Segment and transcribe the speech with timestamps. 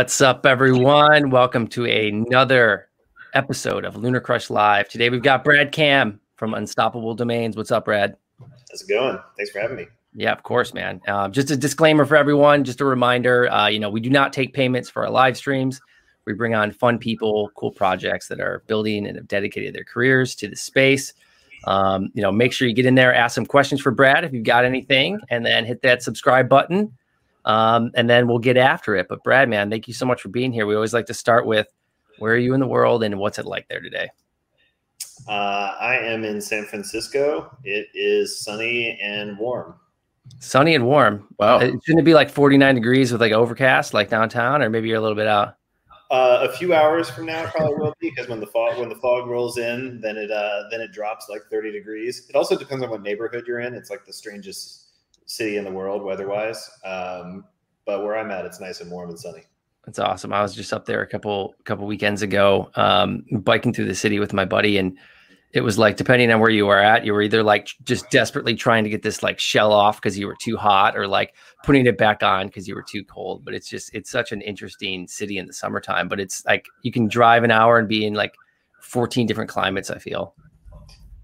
[0.00, 1.28] What's up, everyone?
[1.28, 2.88] Welcome to another
[3.34, 4.88] episode of Lunar Crush Live.
[4.88, 7.54] Today we've got Brad Kam from Unstoppable Domains.
[7.54, 8.16] What's up, Brad?
[8.70, 9.18] How's it going?
[9.36, 9.88] Thanks for having me.
[10.14, 11.02] Yeah, of course, man.
[11.06, 14.32] Um, just a disclaimer for everyone, just a reminder, uh, you know, we do not
[14.32, 15.82] take payments for our live streams.
[16.24, 20.34] We bring on fun people, cool projects that are building and have dedicated their careers
[20.36, 21.12] to the space.
[21.66, 24.32] Um, you know, make sure you get in there, ask some questions for Brad if
[24.32, 26.96] you've got anything, and then hit that subscribe button.
[27.44, 29.06] Um, and then we'll get after it.
[29.08, 30.66] But Brad, man, thank you so much for being here.
[30.66, 31.66] We always like to start with
[32.18, 34.08] where are you in the world and what's it like there today?
[35.28, 37.56] Uh, I am in San Francisco.
[37.64, 39.74] It is sunny and warm.
[40.38, 41.26] Sunny and warm.
[41.38, 41.56] Wow.
[41.56, 44.98] Uh, shouldn't it be like 49 degrees with like overcast, like downtown, or maybe you're
[44.98, 45.56] a little bit out?
[46.10, 48.96] Uh, a few hours from now, probably will be because when the fog when the
[48.96, 52.26] fog rolls in, then it uh, then it drops like 30 degrees.
[52.28, 53.74] It also depends on what neighborhood you're in.
[53.74, 54.89] It's like the strangest
[55.30, 56.68] city in the world weather-wise.
[56.84, 57.44] Um,
[57.86, 59.42] but where I'm at, it's nice and warm and sunny.
[59.86, 60.32] That's awesome.
[60.32, 64.18] I was just up there a couple couple weekends ago, um, biking through the city
[64.18, 64.98] with my buddy, and
[65.52, 68.54] it was like depending on where you were at, you were either like just desperately
[68.54, 71.86] trying to get this like shell off because you were too hot, or like putting
[71.86, 73.44] it back on because you were too cold.
[73.44, 76.08] But it's just it's such an interesting city in the summertime.
[76.08, 78.34] But it's like you can drive an hour and be in like
[78.82, 79.90] 14 different climates.
[79.90, 80.34] I feel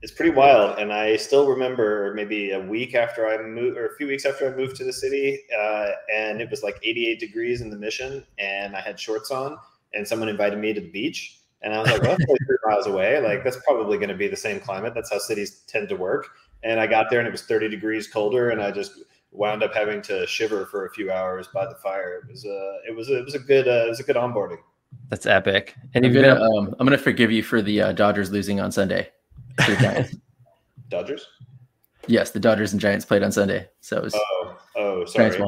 [0.06, 0.78] it's pretty wild.
[0.78, 4.46] And I still remember maybe a week after I moved, or a few weeks after
[4.46, 8.24] I moved to the city, uh, and it was like 88 degrees in the mission,
[8.38, 9.58] and I had shorts on,
[9.94, 12.86] and someone invited me to the beach and I was like, well, that's three miles
[12.86, 13.20] away.
[13.20, 14.94] Like, that's probably going to be the same climate.
[14.94, 16.28] That's how cities tend to work.
[16.62, 18.50] And I got there and it was 30 degrees colder.
[18.50, 19.00] And I just
[19.32, 22.20] wound up having to shiver for a few hours by the fire.
[22.22, 24.16] It was a, it was a, it was a good, uh, it was a good
[24.16, 24.58] onboarding.
[25.08, 25.74] That's epic.
[25.94, 29.10] And I'm gonna, um, I'm gonna forgive you for the uh, Dodgers losing on Sunday.
[30.88, 31.26] Dodgers.
[32.06, 33.68] Yes, the Dodgers and Giants played on Sunday.
[33.80, 34.14] So it was.
[34.14, 35.40] Oh, oh, sorry.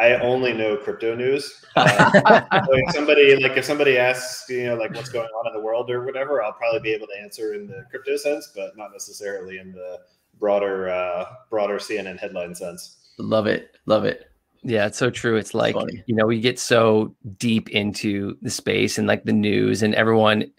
[0.00, 1.64] I only know crypto news.
[1.78, 5.52] Uh, so if somebody like if somebody asks, you know, like what's going on in
[5.52, 8.76] the world or whatever, I'll probably be able to answer in the crypto sense, but
[8.76, 10.00] not necessarily in the
[10.40, 12.96] broader uh, broader CNN headline sense.
[13.18, 14.28] Love it, love it.
[14.64, 15.36] Yeah, it's so true.
[15.36, 19.32] It's like it's you know we get so deep into the space and like the
[19.32, 20.50] news and everyone,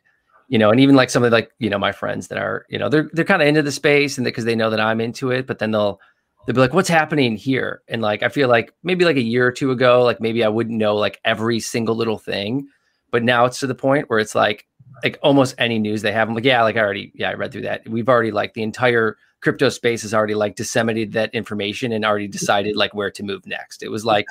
[0.49, 2.77] you know, and even like some of like you know my friends that are you
[2.77, 5.31] know they're they're kind of into the space and because they know that I'm into
[5.31, 6.01] it, but then they'll
[6.45, 7.83] they'll be like, what's happening here?
[7.87, 10.47] And like, I feel like maybe like a year or two ago, like maybe I
[10.47, 12.67] wouldn't know like every single little thing,
[13.11, 14.65] but now it's to the point where it's like,
[15.03, 16.27] like almost any news they have.
[16.27, 17.87] I'm like, yeah, like I already, yeah, I read through that.
[17.87, 22.27] We've already like the entire crypto space has already like disseminated that information and already
[22.27, 23.83] decided like where to move next.
[23.83, 24.25] It was like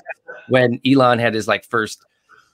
[0.48, 2.04] when Elon had his like first,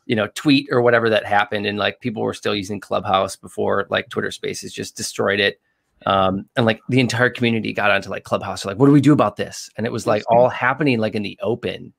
[0.07, 3.87] you know, tweet or whatever that happened, and like people were still using Clubhouse before
[3.91, 5.61] like Twitter Spaces just destroyed it.
[6.07, 8.65] Um, and like the entire community got onto like clubhouse.
[8.65, 9.71] Like what do we do about this?
[9.77, 11.95] And it was like all happening like in the open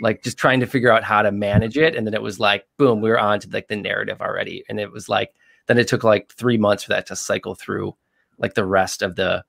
[0.00, 1.94] like just trying to figure out how to manage it.
[1.94, 4.64] And then it was like boom we were on to like the narrative already.
[4.68, 5.34] And it was like
[5.66, 7.94] then it took like three months for that to cycle through
[8.38, 9.44] like the rest of the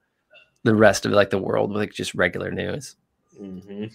[0.63, 2.95] the rest of like the world with like just regular news.
[3.41, 3.85] Mm-hmm.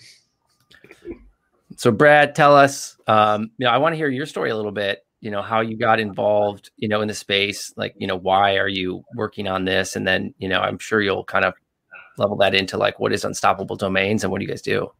[1.77, 4.73] So brad tell us um you know i want to hear your story a little
[4.73, 8.17] bit you know how you got involved you know in the space like you know
[8.17, 9.97] why are you working on this?
[9.97, 11.55] And then you know i'm sure you'll kind of
[12.19, 14.91] level that into like what is unstoppable domains and what do you guys do?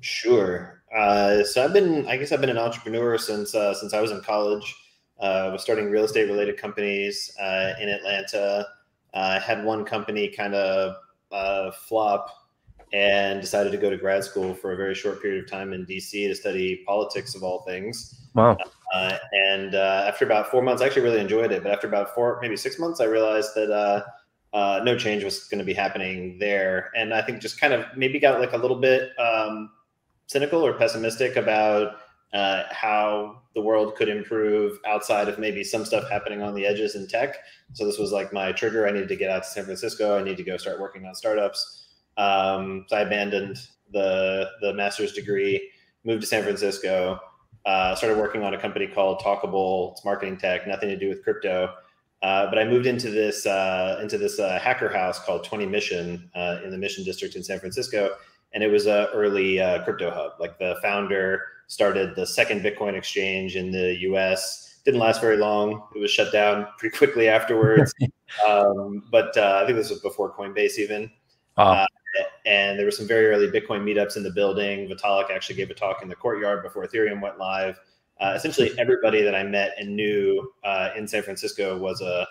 [0.00, 0.82] Sure.
[0.94, 4.10] Uh, so i've been i guess i've been an entrepreneur since uh, since i was
[4.10, 4.74] in college.
[5.20, 8.66] Uh, was starting real estate related companies uh, in atlanta.
[9.14, 10.94] I had one company kind of
[11.32, 12.37] uh, flop
[12.92, 15.84] and decided to go to grad school for a very short period of time in
[15.86, 18.56] dc to study politics of all things wow
[18.92, 21.62] uh, and uh, after about four months, I actually really enjoyed it.
[21.62, 24.04] But after about four, maybe six months, I realized that uh,
[24.56, 26.90] uh no change was going to be happening there.
[26.96, 29.70] And I think just kind of maybe got like a little bit um,
[30.26, 31.96] cynical or pessimistic about
[32.32, 36.94] uh, how the world could improve outside of maybe some stuff happening on the edges
[36.94, 37.36] in tech.
[37.74, 38.86] So this was like my trigger.
[38.86, 40.18] I needed to get out to San Francisco.
[40.18, 41.87] I need to go start working on startups.
[42.18, 43.58] Um, so I abandoned
[43.92, 45.70] the the master's degree,
[46.04, 47.18] moved to San Francisco
[47.68, 49.92] uh, started working on a company called Talkable.
[49.92, 51.74] It's marketing tech, nothing to do with crypto.
[52.22, 56.30] Uh, but I moved into this uh, into this uh, hacker house called 20 Mission
[56.34, 58.16] uh, in the Mission District in San Francisco,
[58.54, 60.32] and it was a early uh, crypto hub.
[60.40, 64.80] Like the founder started the second Bitcoin exchange in the U.S.
[64.84, 65.82] Didn't last very long.
[65.94, 67.94] It was shut down pretty quickly afterwards.
[68.48, 71.10] um, but I think this was before Coinbase even.
[71.58, 71.86] Wow
[72.48, 74.88] and there were some very early Bitcoin meetups in the building.
[74.88, 77.78] Vitalik actually gave a talk in the courtyard before Ethereum went live.
[78.20, 82.26] Uh, essentially, everybody that I met and knew uh, in San Francisco was a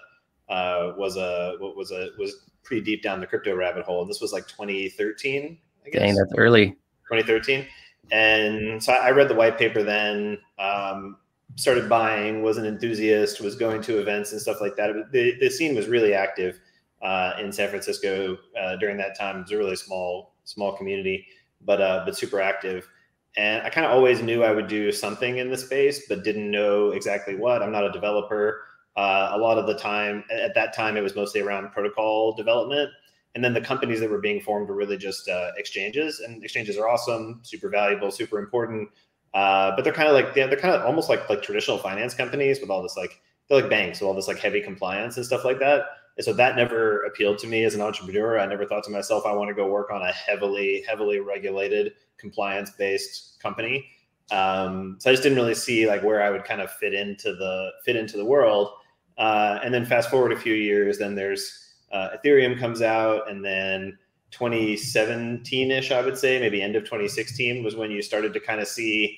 [0.52, 4.02] uh, was a was a was pretty deep down the crypto rabbit hole.
[4.02, 6.02] And this was like 2013, I guess.
[6.02, 6.72] Dang, that's early.
[7.10, 7.66] 2013.
[8.12, 11.18] And so I read the white paper then, um,
[11.56, 14.94] started buying, was an enthusiast, was going to events and stuff like that.
[15.12, 16.60] The, the scene was really active
[17.02, 19.38] uh, in San Francisco uh, during that time.
[19.38, 21.26] It was a really small, small community,
[21.66, 22.88] but uh, but super active.
[23.36, 26.50] And I kind of always knew I would do something in the space, but didn't
[26.50, 27.62] know exactly what.
[27.62, 28.62] I'm not a developer.
[28.96, 32.90] Uh, a lot of the time, at that time, it was mostly around protocol development.
[33.36, 36.78] And then the companies that were being formed were really just uh, exchanges, and exchanges
[36.78, 38.90] are awesome, super valuable, super important.
[39.36, 42.16] Uh, but they're kind of like they're, they're kind of almost like like traditional finance
[42.16, 45.26] companies with all this like they're like banks with all this like heavy compliance and
[45.26, 45.84] stuff like that.
[46.18, 48.40] And so that never appealed to me as an entrepreneur.
[48.40, 51.94] I never thought to myself I want to go work on a heavily heavily regulated
[52.18, 53.86] compliance based company.
[54.32, 57.34] Um, so I just didn't really see like where I would kind of fit into
[57.34, 58.70] the fit into the world.
[59.18, 63.44] Uh, and then fast forward a few years, then there's uh, Ethereum comes out, and
[63.44, 63.98] then
[64.32, 68.68] 2017ish, I would say, maybe end of 2016 was when you started to kind of
[68.68, 69.18] see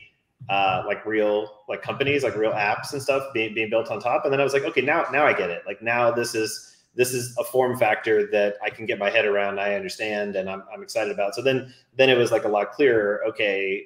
[0.50, 4.24] uh, like real like companies, like real apps and stuff being, being built on top.
[4.24, 5.64] And then I was like, okay, now now I get it.
[5.66, 9.24] Like now this is this is a form factor that I can get my head
[9.24, 9.58] around.
[9.58, 11.34] I understand, and I'm I'm excited about.
[11.34, 13.22] So then then it was like a lot clearer.
[13.30, 13.86] Okay,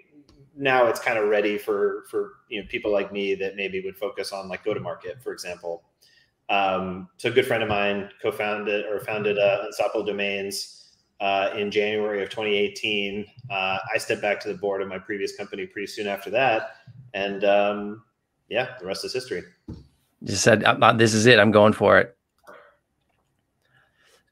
[0.57, 3.95] now it's kind of ready for for you know people like me that maybe would
[3.95, 5.83] focus on like go to market, for example.
[6.49, 11.69] Um, so a good friend of mine co-founded or founded uh, Unstoppable Domains uh, in
[11.69, 13.27] January of 2018.
[13.51, 16.77] Uh, I stepped back to the board of my previous company pretty soon after that,
[17.13, 18.03] and um,
[18.49, 19.43] yeah, the rest is history.
[20.23, 20.63] Just said,
[20.95, 21.37] "This is it.
[21.37, 22.17] I'm going for it."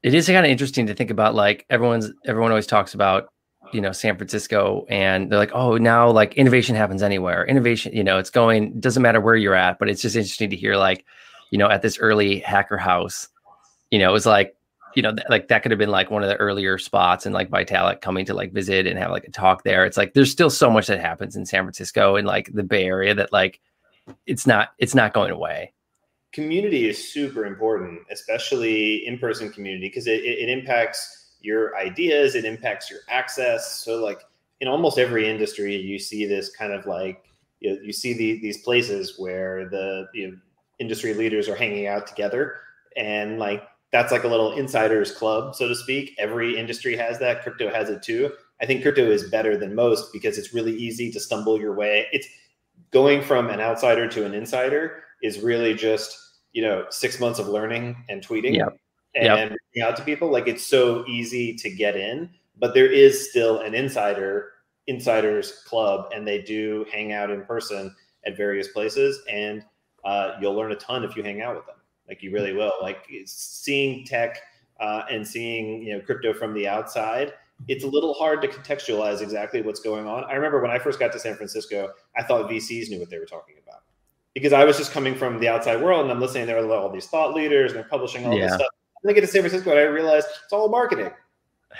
[0.02, 1.34] It is kind of interesting to think about.
[1.34, 3.32] Like everyone's, everyone always talks about,
[3.72, 7.46] you know, San Francisco, and they're like, "Oh, now like innovation happens anywhere.
[7.46, 8.78] Innovation, you know, it's going.
[8.80, 11.04] Doesn't matter where you're at, but it's just interesting to hear like."
[11.52, 13.28] you know, at this early hacker house,
[13.90, 14.56] you know, it was like,
[14.96, 17.34] you know, th- like that could have been like one of the earlier spots and
[17.34, 19.84] like Vitalik coming to like visit and have like a talk there.
[19.84, 22.84] It's like there's still so much that happens in San Francisco and like the Bay
[22.84, 23.60] Area that like
[24.26, 25.74] it's not it's not going away.
[26.32, 32.44] Community is super important, especially in-person community, because it, it, it impacts your ideas, it
[32.44, 33.82] impacts your access.
[33.84, 34.22] So like
[34.60, 37.24] in almost every industry, you see this kind of like
[37.60, 40.36] you, know, you see the, these places where the you know,
[40.78, 42.56] industry leaders are hanging out together
[42.96, 43.62] and like
[43.92, 46.14] that's like a little insiders club so to speak.
[46.18, 47.42] Every industry has that.
[47.42, 48.32] Crypto has it too.
[48.60, 52.06] I think crypto is better than most because it's really easy to stumble your way.
[52.12, 52.26] It's
[52.92, 56.16] going from an outsider to an insider is really just
[56.52, 58.76] you know six months of learning and tweeting yep.
[59.14, 59.50] and yep.
[59.50, 62.28] reaching out to people like it's so easy to get in
[62.58, 64.52] but there is still an insider
[64.86, 67.94] insiders club and they do hang out in person
[68.26, 69.64] at various places and
[70.04, 71.76] uh, you'll learn a ton if you hang out with them.
[72.08, 72.72] Like you really will.
[72.80, 74.38] Like seeing tech
[74.80, 77.32] uh, and seeing you know crypto from the outside,
[77.68, 80.24] it's a little hard to contextualize exactly what's going on.
[80.24, 83.18] I remember when I first got to San Francisco, I thought VCs knew what they
[83.18, 83.81] were talking about
[84.34, 86.46] because I was just coming from the outside world and I'm listening.
[86.46, 88.46] There were all these thought leaders and they're publishing all yeah.
[88.46, 88.70] this stuff.
[89.02, 91.10] And I get to San Francisco and I realized it's all marketing.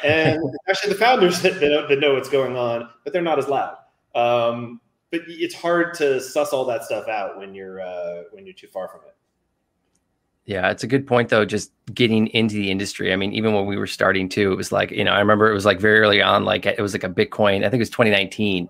[0.04, 3.49] And actually, the founders that, know, that know what's going on, but they're not as
[3.49, 3.76] loud.
[4.14, 4.80] Um,
[5.11, 8.66] but it's hard to suss all that stuff out when you're uh, when you're too
[8.66, 9.14] far from it.
[10.44, 11.44] Yeah, it's a good point though.
[11.44, 13.12] Just getting into the industry.
[13.12, 15.50] I mean, even when we were starting too, it was like you know I remember
[15.50, 16.44] it was like very early on.
[16.44, 17.59] Like it was like a Bitcoin.
[17.59, 18.68] I think it was 2019,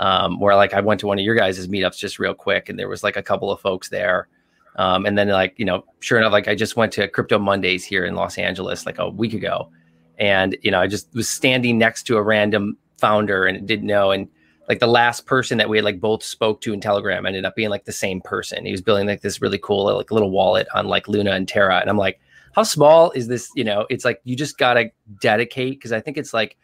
[0.00, 2.78] um, where like I went to one of your guys' meetups just real quick, and
[2.78, 4.28] there was like a couple of folks there.
[4.76, 7.84] Um, and then like you know, sure enough, like I just went to Crypto Mondays
[7.84, 9.70] here in Los Angeles like a week ago,
[10.18, 14.10] and you know I just was standing next to a random founder and didn't know
[14.10, 14.28] and
[14.68, 17.56] like the last person that we had like both spoke to in Telegram ended up
[17.56, 18.66] being like the same person.
[18.66, 21.78] He was building like this really cool like little wallet on like Luna and Terra,
[21.78, 22.20] and I'm like,
[22.52, 23.50] how small is this?
[23.56, 24.90] You know, it's like you just gotta
[25.20, 26.56] dedicate because I think it's like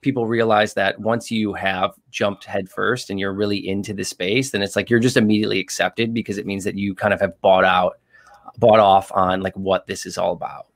[0.00, 4.62] people realize that once you have jumped headfirst and you're really into the space, then
[4.62, 7.64] it's like you're just immediately accepted because it means that you kind of have bought
[7.64, 7.98] out,
[8.58, 10.66] bought off on like what this is all about.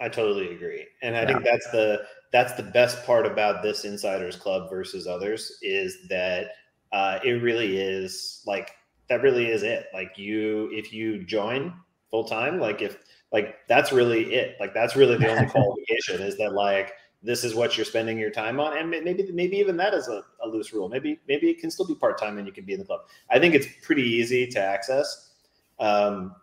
[0.00, 1.26] I totally agree, and I yeah.
[1.26, 6.48] think that's the that's the best part about this insiders club versus others is that
[6.92, 8.72] uh, it really is like
[9.08, 11.72] that really is it like you if you join
[12.10, 12.98] full time like if
[13.32, 16.92] like that's really it like that's really the only qualification is that like
[17.26, 18.76] this is what you're spending your time on.
[18.78, 20.88] And maybe maybe even that is a, a loose rule.
[20.88, 23.00] Maybe maybe it can still be part-time and you can be in the club.
[23.30, 25.32] I think it's pretty easy to access.
[25.78, 26.34] Um,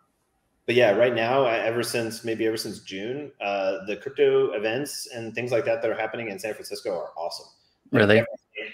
[0.66, 5.34] but yeah, right now, ever since maybe ever since June, uh, the crypto events and
[5.34, 7.46] things like that that are happening in San Francisco are awesome.
[7.90, 8.22] Really,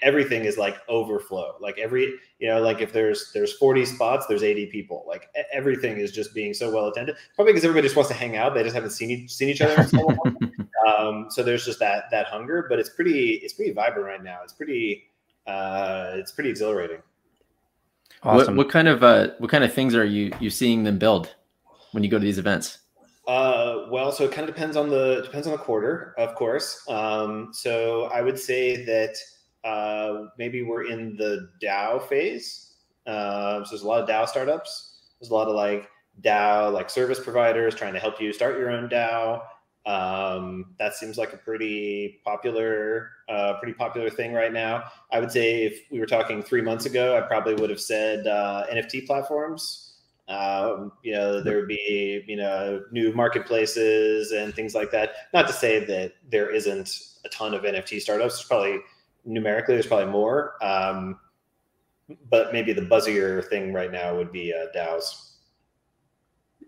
[0.03, 1.57] everything, everything, is like overflow.
[1.61, 5.05] Like every, you know, like if there's there's 40 spots, there's 80 people.
[5.07, 7.17] Like everything is just being so well attended.
[7.35, 8.55] Probably because everybody just wants to hang out.
[8.55, 9.83] They just haven't seen each, seen each other.
[9.85, 10.17] so
[10.89, 12.67] um, so there's just that that hunger.
[12.69, 14.41] But it's pretty it's pretty vibrant right now.
[14.43, 15.05] It's pretty
[15.47, 16.99] uh, it's pretty exhilarating.
[18.23, 18.57] Awesome.
[18.57, 21.35] What, what kind of uh, what kind of things are you you seeing them build
[21.93, 22.79] when you go to these events?
[23.27, 26.85] Uh, well, so it kind of depends on the depends on the quarter, of course.
[26.89, 29.17] Um, so I would say that
[29.65, 32.75] uh, maybe we're in the DAO phase.
[33.07, 34.99] Uh, so there's a lot of DAO startups.
[35.21, 35.89] There's a lot of like
[36.23, 39.43] DAO like service providers trying to help you start your own DAO.
[39.87, 44.85] Um, that seems like a pretty popular, uh, pretty popular thing right now.
[45.11, 48.27] I would say if we were talking three months ago, I probably would have said
[48.27, 49.95] uh, NFT platforms.
[50.29, 55.13] Um, you know, there would be you know new marketplaces and things like that.
[55.33, 56.91] Not to say that there isn't
[57.25, 58.37] a ton of NFT startups.
[58.37, 58.81] There's probably
[59.25, 60.55] numerically, there's probably more.
[60.63, 61.19] Um,
[62.31, 65.31] but maybe the buzzier thing right now would be uh, DAOs.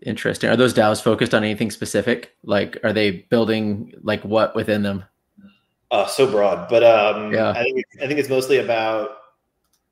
[0.05, 0.49] Interesting.
[0.49, 2.35] Are those DAOs focused on anything specific?
[2.43, 5.05] Like, are they building like what within them?
[5.91, 7.51] Uh, so broad, but um, yeah.
[7.51, 9.17] I think I think it's mostly about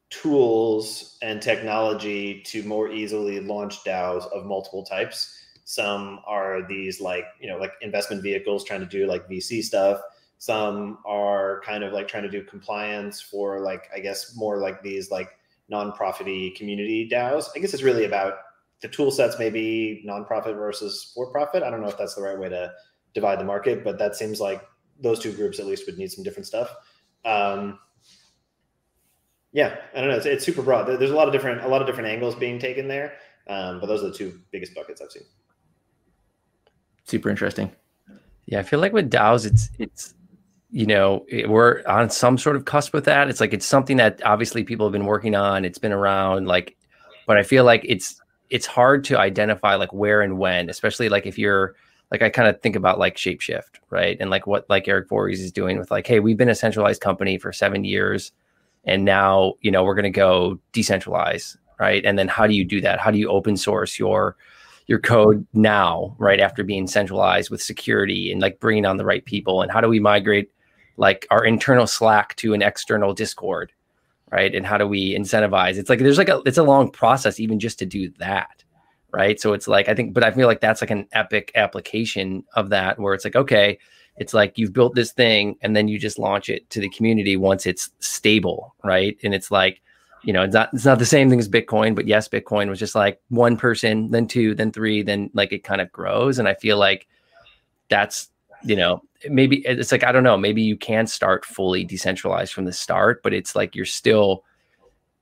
[0.09, 5.37] tools and technology to more easily launch DAOs of multiple types.
[5.63, 10.01] Some are these like you know like investment vehicles trying to do like VC stuff.
[10.41, 14.81] Some are kind of like trying to do compliance for like I guess more like
[14.81, 15.29] these like
[15.69, 17.49] non-profity community DAOs.
[17.55, 18.39] I guess it's really about
[18.81, 21.61] the tool sets may be nonprofit versus for profit.
[21.61, 22.73] I don't know if that's the right way to
[23.13, 24.63] divide the market, but that seems like
[24.99, 26.75] those two groups at least would need some different stuff.
[27.23, 27.77] Um,
[29.51, 30.15] yeah, I don't know.
[30.15, 30.87] It's, it's, super broad.
[30.87, 33.13] There's a lot of different a lot of different angles being taken there,
[33.45, 35.25] um, but those are the two biggest buckets I've seen.
[37.03, 37.71] Super interesting.
[38.47, 40.15] Yeah, I feel like with DAOs, it's it's
[40.71, 43.29] you know it, we're on some sort of cusp with that.
[43.29, 45.65] It's like it's something that obviously people have been working on.
[45.65, 46.77] It's been around, like,
[47.27, 51.25] but I feel like it's it's hard to identify like where and when, especially like
[51.25, 51.75] if you're
[52.09, 54.17] like I kind of think about like Shapeshift, right?
[54.19, 57.01] And like what like Eric Voorhees is doing with like, hey, we've been a centralized
[57.01, 58.31] company for seven years,
[58.85, 62.03] and now you know we're going to go decentralize, right?
[62.05, 62.99] And then how do you do that?
[62.99, 64.37] How do you open source your
[64.87, 69.23] your code now, right after being centralized with security and like bringing on the right
[69.25, 69.61] people?
[69.61, 70.49] And how do we migrate
[70.97, 73.71] like our internal Slack to an external Discord?
[74.31, 74.55] right?
[74.55, 75.75] And how do we incentivize?
[75.75, 78.63] It's like there's like a it's a long process even just to do that
[79.11, 79.39] right?
[79.39, 82.69] So it's like i think but i feel like that's like an epic application of
[82.69, 83.77] that where it's like okay
[84.17, 87.37] it's like you've built this thing and then you just launch it to the community
[87.37, 89.17] once it's stable right?
[89.23, 89.81] And it's like
[90.23, 92.79] you know it's not it's not the same thing as bitcoin but yes bitcoin was
[92.79, 96.39] just like one person then two then three then like it kind of grows.
[96.39, 97.07] And i feel like
[97.89, 98.29] that's
[98.63, 102.65] you know maybe it's like I don't know, maybe you can start fully decentralized from
[102.65, 104.43] the start, but it's like you're still,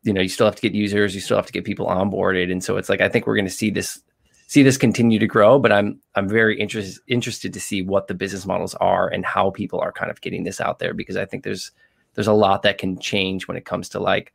[0.03, 2.51] you know, you still have to get users, you still have to get people onboarded,
[2.51, 4.01] and so it's like I think we're going to see this
[4.47, 8.13] see this continue to grow, but I'm I'm very interested interested to see what the
[8.13, 11.25] business models are and how people are kind of getting this out there because I
[11.25, 11.71] think there's
[12.15, 14.33] there's a lot that can change when it comes to like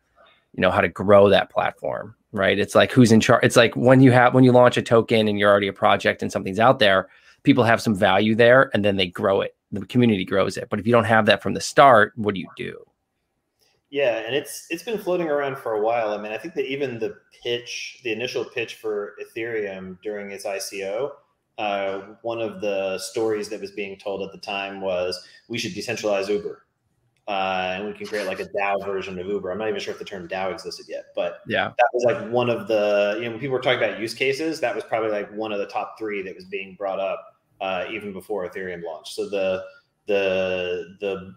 [0.53, 2.59] you know how to grow that platform right?
[2.59, 5.29] It's like who's in charge it's like when you have when you launch a token
[5.29, 7.09] and you're already a project and something's out there
[7.45, 10.69] people have some value there and then they grow it the community grows it.
[10.71, 12.85] But if you don't have that from the start what do you do?
[13.91, 16.13] Yeah and it's it's been floating around for a while.
[16.15, 20.45] I mean i think that even the pitch the initial pitch for ethereum during its
[20.47, 21.13] ico
[21.59, 25.73] uh, one of the stories that was being told at the time was we should
[25.73, 26.63] decentralize uber.
[27.27, 29.51] Uh, and we can create like a DAO version of Uber.
[29.51, 32.31] I'm not even sure if the term DAO existed yet, but yeah, that was like
[32.31, 35.11] one of the you know when people were talking about use cases, that was probably
[35.11, 38.83] like one of the top three that was being brought up uh, even before Ethereum
[38.83, 39.15] launched.
[39.15, 39.65] So the
[40.07, 41.35] the the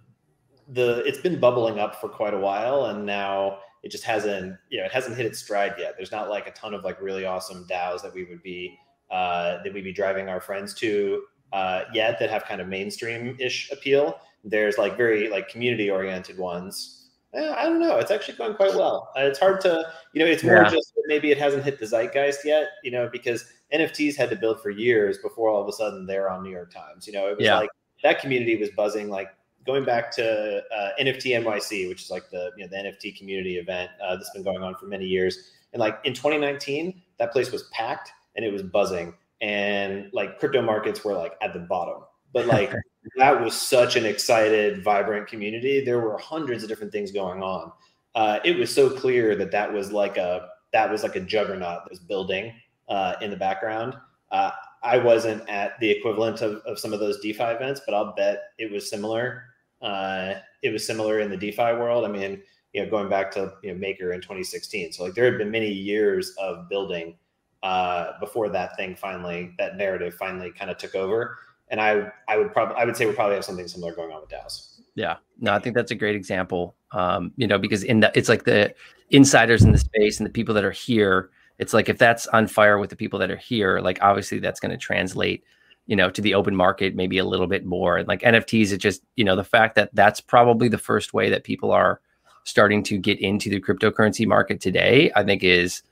[0.69, 4.79] the it's been bubbling up for quite a while, and now it just hasn't you
[4.79, 5.95] know it hasn't hit its stride yet.
[5.97, 8.77] There's not like a ton of like really awesome DAOs that we would be
[9.11, 13.37] uh, that we'd be driving our friends to uh, yet that have kind of mainstream
[13.39, 14.19] ish appeal.
[14.43, 17.97] There's like very like community oriented ones I don't know.
[17.97, 19.11] It's actually going quite well.
[19.15, 20.69] Uh, it's hard to, you know, it's more yeah.
[20.69, 24.61] just maybe it hasn't hit the zeitgeist yet, you know, because NFTs had to build
[24.61, 27.05] for years before all of a sudden they're on New York Times.
[27.05, 27.59] You know, it was yeah.
[27.59, 27.69] like
[28.03, 29.29] that community was buzzing, like
[29.65, 33.57] going back to uh, NFT NYC, which is like the you know the NFT community
[33.57, 35.51] event uh, that's been going on for many years.
[35.73, 40.61] And like in 2019, that place was packed and it was buzzing, and like crypto
[40.61, 42.03] markets were like at the bottom.
[42.33, 42.73] But like
[43.15, 45.83] that was such an excited, vibrant community.
[45.83, 47.71] There were hundreds of different things going on.
[48.15, 51.83] Uh, it was so clear that that was like a that was like a juggernaut
[51.83, 52.53] that was building
[52.89, 53.95] uh, in the background.
[54.31, 54.51] Uh,
[54.83, 58.51] I wasn't at the equivalent of, of some of those DeFi events, but I'll bet
[58.57, 59.45] it was similar.
[59.81, 62.05] Uh, it was similar in the DeFi world.
[62.05, 62.41] I mean,
[62.73, 64.93] you know, going back to you know, Maker in 2016.
[64.93, 67.15] So like there had been many years of building
[67.63, 71.37] uh, before that thing finally, that narrative finally kind of took over
[71.69, 74.21] and I I would probably I would say we probably have something similar going on
[74.21, 74.79] with DAOs.
[74.95, 76.75] Yeah, no, I think that's a great example.
[76.91, 78.73] Um, you know, because in the it's like the
[79.09, 81.29] insiders in the space and the people that are here.
[81.59, 84.59] It's like if that's on fire with the people that are here, like obviously that's
[84.59, 85.43] going to translate,
[85.87, 87.97] you know, to the open market maybe a little bit more.
[87.97, 91.29] And like NFTs, it just you know the fact that that's probably the first way
[91.29, 92.01] that people are
[92.43, 95.11] starting to get into the cryptocurrency market today.
[95.15, 95.83] I think is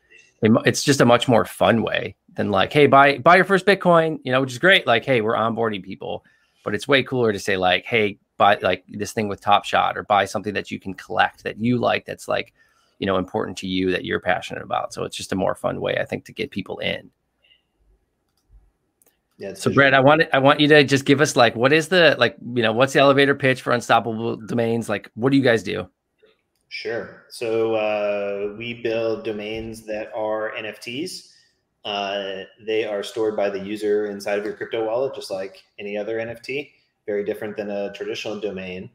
[0.41, 4.19] it's just a much more fun way than like, hey, buy buy your first Bitcoin,
[4.23, 4.85] you know, which is great.
[4.85, 6.25] Like, hey, we're onboarding people,
[6.63, 9.97] but it's way cooler to say like, hey, buy like this thing with Top Shot
[9.97, 12.53] or buy something that you can collect that you like that's like,
[12.99, 14.93] you know, important to you that you're passionate about.
[14.93, 17.09] So it's just a more fun way, I think, to get people in.
[19.37, 19.53] Yeah.
[19.53, 22.15] So Brad, I want I want you to just give us like what is the
[22.17, 24.87] like you know what's the elevator pitch for Unstoppable Domains?
[24.87, 25.89] Like, what do you guys do?
[26.69, 27.23] Sure.
[27.29, 31.31] So uh, we build domains that are NFTs.
[31.85, 35.97] Uh, they are stored by the user inside of your crypto wallet, just like any
[35.97, 36.71] other NFT.
[37.05, 38.89] Very different than a traditional domain.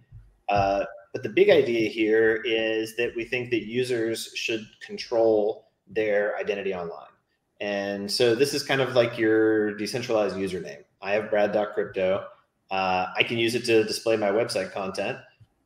[0.48, 6.36] Uh, but the big idea here is that we think that users should control their
[6.36, 7.06] identity online.
[7.60, 10.82] And so this is kind of like your decentralized username.
[11.00, 12.26] I have brad.crypto.
[12.70, 15.18] Uh, I can use it to display my website content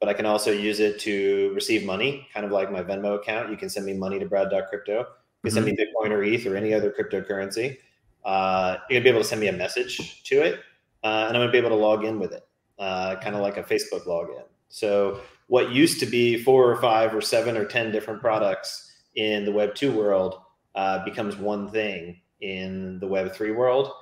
[0.05, 3.51] but I can also use it to receive money, kind of like my Venmo account.
[3.51, 5.07] You can send me money to brad.crypto.
[5.45, 6.07] You can send me mm-hmm.
[6.07, 7.77] Bitcoin or ETH or any other cryptocurrency.
[8.25, 10.61] Uh, you're gonna be able to send me a message to it,
[11.03, 12.49] uh, and I'm gonna be able to log in with it,
[12.79, 14.45] uh, kind of like a Facebook login.
[14.71, 19.45] So what used to be four or five or seven or ten different products in
[19.45, 20.41] the Web two world
[20.75, 23.93] uh, becomes one thing in the Web three world.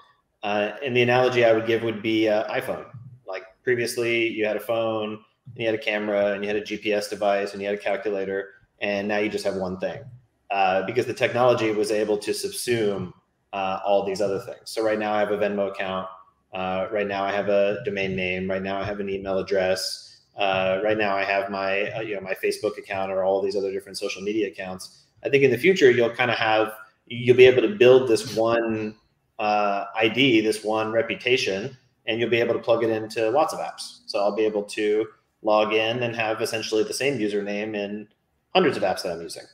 [0.44, 2.86] Uh, and the analogy I would give would be uh, iPhone.
[3.26, 6.62] Like previously, you had a phone and you had a camera and you had a
[6.62, 8.50] GPS device and you had a calculator,
[8.80, 10.04] and now you just have one thing
[10.52, 13.10] uh, because the technology was able to subsume
[13.54, 14.60] uh, all these other things.
[14.64, 16.06] So right now I have a Venmo account.
[16.52, 18.50] Uh, right now I have a domain name.
[18.50, 20.20] Right now I have an email address.
[20.36, 23.56] Uh, right now I have my uh, you know my Facebook account or all these
[23.56, 25.04] other different social media accounts.
[25.24, 26.74] I think in the future you'll kind of have
[27.06, 28.94] you'll be able to build this one
[29.38, 31.74] ID, this one reputation,
[32.06, 34.00] and you'll be able to plug it into lots of apps.
[34.04, 35.06] So I'll be able to
[35.40, 38.06] log in and have essentially the same username in
[38.54, 39.44] hundreds of apps that I'm using.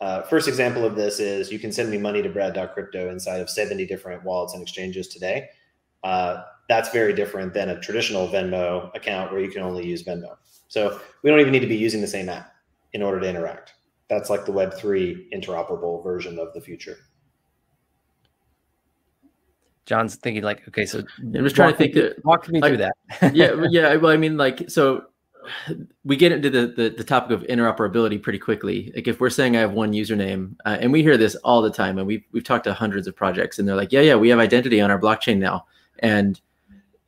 [0.00, 3.50] Uh, first example of this is you can send me money to brad.crypto inside of
[3.50, 5.48] 70 different wallets and exchanges today.
[6.04, 10.36] Uh, that's very different than a traditional Venmo account where you can only use Venmo.
[10.68, 12.52] So we don't even need to be using the same app
[12.92, 13.74] in order to interact.
[14.08, 16.96] That's like the Web3 interoperable version of the future.
[19.86, 21.94] John's thinking like, okay, so I'm just trying to think.
[21.94, 22.94] that, walk me through that.
[23.34, 23.96] yeah, yeah.
[23.96, 25.04] Well, I mean, like, so
[26.04, 28.92] we get into the, the, the topic of interoperability pretty quickly.
[28.94, 31.70] Like, if we're saying I have one username, uh, and we hear this all the
[31.70, 34.28] time, and we've we've talked to hundreds of projects, and they're like, yeah, yeah, we
[34.28, 35.66] have identity on our blockchain now,
[36.00, 36.40] and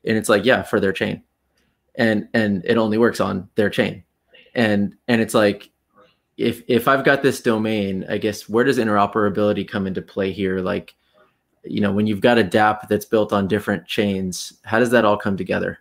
[0.05, 1.23] and it's like, yeah, for their chain,
[1.95, 4.05] and and it only works on their chain,
[4.55, 5.71] and and it's like.
[6.37, 10.61] If, if I've got this domain, I guess where does interoperability come into play here?
[10.61, 10.95] Like,
[11.64, 15.05] you know when you've got a dApp that's built on different chains how does that
[15.05, 15.79] all come together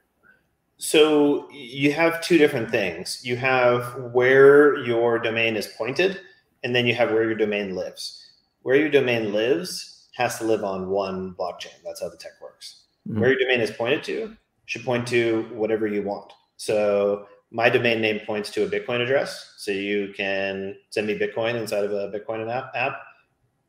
[0.80, 3.22] so you have two different things.
[3.24, 6.22] You have where your domain is pointed
[6.64, 8.32] and then you have where your domain lives.
[8.64, 11.76] Where your domain lives has to live on one blockchain.
[11.86, 12.86] That's how the tech works.
[13.08, 13.22] Mm-hmm.
[13.22, 16.34] where your domain is pointed to should point to whatever you want.
[16.58, 19.56] So my domain name points to a bitcoin address.
[19.58, 23.02] So you can send me bitcoin inside of a bitcoin app, app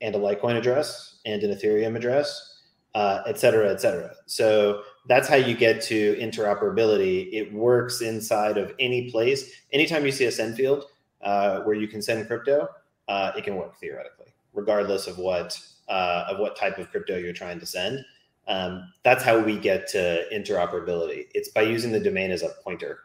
[0.01, 2.59] and a Litecoin address and an Ethereum address,
[2.95, 4.15] uh, et cetera, et cetera.
[4.27, 7.33] So that's how you get to interoperability.
[7.33, 9.51] It works inside of any place.
[9.73, 10.85] Anytime you see a send field
[11.23, 12.69] uh, where you can send crypto,
[13.09, 15.59] uh, it can work theoretically, regardless of what
[15.89, 18.05] uh, of what type of crypto you're trying to send.
[18.47, 21.27] Um, that's how we get to interoperability.
[21.35, 23.01] It's by using the domain as a pointer.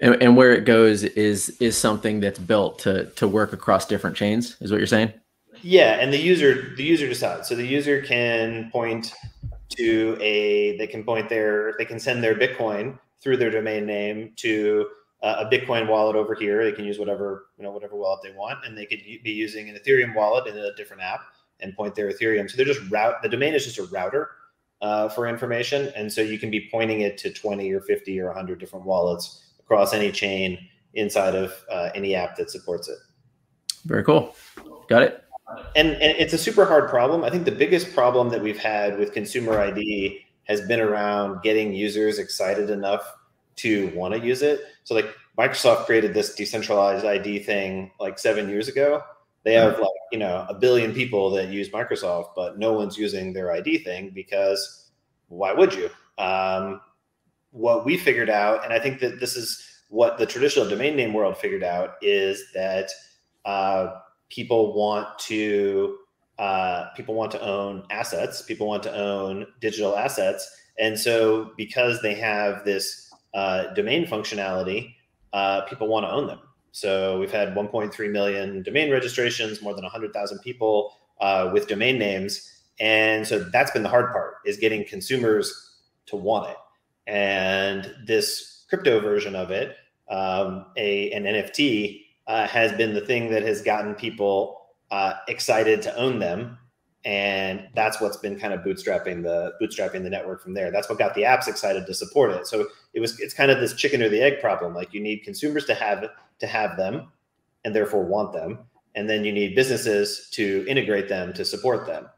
[0.00, 4.16] And, and where it goes is is something that's built to to work across different
[4.16, 4.56] chains.
[4.60, 5.12] Is what you're saying?
[5.62, 7.48] Yeah, and the user the user decides.
[7.48, 9.12] So the user can point
[9.76, 14.32] to a they can point their they can send their Bitcoin through their domain name
[14.36, 14.86] to
[15.22, 16.64] uh, a Bitcoin wallet over here.
[16.64, 19.68] They can use whatever you know whatever wallet they want, and they could be using
[19.68, 21.20] an Ethereum wallet in a different app
[21.60, 22.50] and point their Ethereum.
[22.50, 24.30] So they're just route the domain is just a router
[24.80, 28.32] uh, for information, and so you can be pointing it to twenty or fifty or
[28.32, 30.58] hundred different wallets across any chain
[30.94, 32.98] inside of uh, any app that supports it.
[33.86, 34.36] Very cool.
[34.88, 35.24] Got it
[35.76, 37.24] and, and it's a super hard problem.
[37.24, 41.72] I think the biggest problem that we've had with consumer ID has been around getting
[41.72, 43.14] users excited enough
[43.56, 44.60] to want to use it.
[44.84, 49.02] So like Microsoft created this decentralized ID thing like seven years ago.
[49.44, 53.32] They have like, you know, a billion people that use Microsoft, but no one's using
[53.32, 54.90] their ID thing because
[55.28, 55.90] why would you?
[56.18, 56.80] Um,
[57.50, 61.12] what we figured out, and I think that this is what the traditional domain name
[61.12, 62.90] world figured out, is that
[63.44, 63.94] uh,
[64.32, 65.98] people want to
[66.38, 68.42] uh, people want to own assets.
[68.42, 74.94] People want to own digital assets, and so because they have this uh, domain functionality,
[75.32, 76.40] uh, people want to own them.
[76.72, 82.50] So we've had 1.3 million domain registrations, more than 100,000 people uh, with domain names,
[82.80, 85.70] and so that's been the hard part is getting consumers
[86.06, 86.56] to want it.
[87.06, 89.76] And this crypto version of it,
[90.08, 92.00] um, a an NFT,
[92.32, 96.56] uh, has been the thing that has gotten people uh, excited to own them,
[97.04, 100.70] and that's what's been kind of bootstrapping the bootstrapping the network from there.
[100.70, 102.46] That's what got the apps excited to support it.
[102.46, 104.72] So it was it's kind of this chicken or the egg problem.
[104.72, 106.06] Like you need consumers to have
[106.38, 107.12] to have them,
[107.66, 108.60] and therefore want them,
[108.94, 112.08] and then you need businesses to integrate them to support them.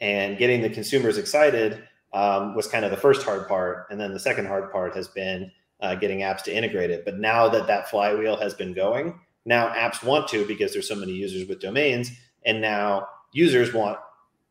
[0.00, 1.80] And getting the consumers excited
[2.12, 5.06] um, was kind of the first hard part, and then the second hard part has
[5.06, 7.04] been uh, getting apps to integrate it.
[7.04, 10.94] But now that that flywheel has been going, now apps want to because there's so
[10.94, 12.10] many users with domains,
[12.44, 13.98] and now users want,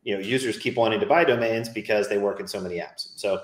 [0.02, 3.08] you know, users keep wanting to buy domains because they work in so many apps.
[3.16, 3.40] So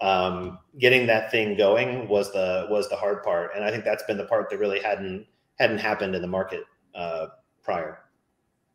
[0.00, 4.04] um, getting that thing going was the was the hard part, and I think that's
[4.04, 5.26] been the part that really hadn't
[5.58, 7.28] hadn't happened in the market uh,
[7.62, 7.98] prior.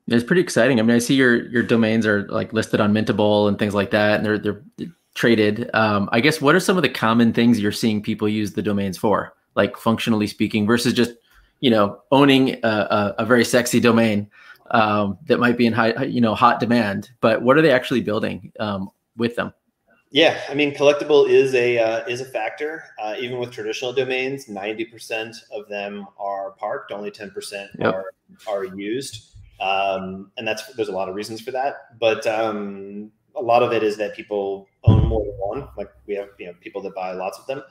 [0.08, 0.80] It's pretty exciting.
[0.80, 3.92] I mean, I see your your domains are like listed on Mintable and things like
[3.92, 4.64] that, and they're they're
[5.14, 5.70] traded.
[5.74, 8.62] Um, I guess what are some of the common things you're seeing people use the
[8.62, 11.14] domains for, like functionally speaking, versus just
[11.62, 14.30] you know owning a, a, a very sexy domain
[14.72, 18.02] um, that might be in high you know hot demand, but what are they actually
[18.02, 19.54] building um, with them?
[20.14, 22.84] Yeah, I mean, collectible is a uh, is a factor.
[23.02, 26.92] Uh, even with traditional domains, ninety percent of them are parked.
[26.92, 27.94] Only ten percent yep.
[27.94, 28.06] are
[28.48, 32.00] are used um, and that's there's a lot of reasons for that.
[32.00, 35.70] But um, a lot of it is that people own more than one.
[35.78, 37.64] Like we have you know people that buy lots of them.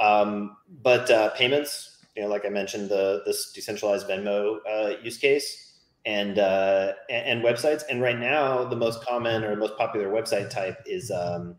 [0.00, 5.18] Um, but uh, payments, you know, like I mentioned, the this decentralized Venmo uh, use
[5.18, 5.74] case
[6.04, 7.82] and, uh, and, and websites.
[7.90, 11.56] And right now, the most common or most popular website type is um,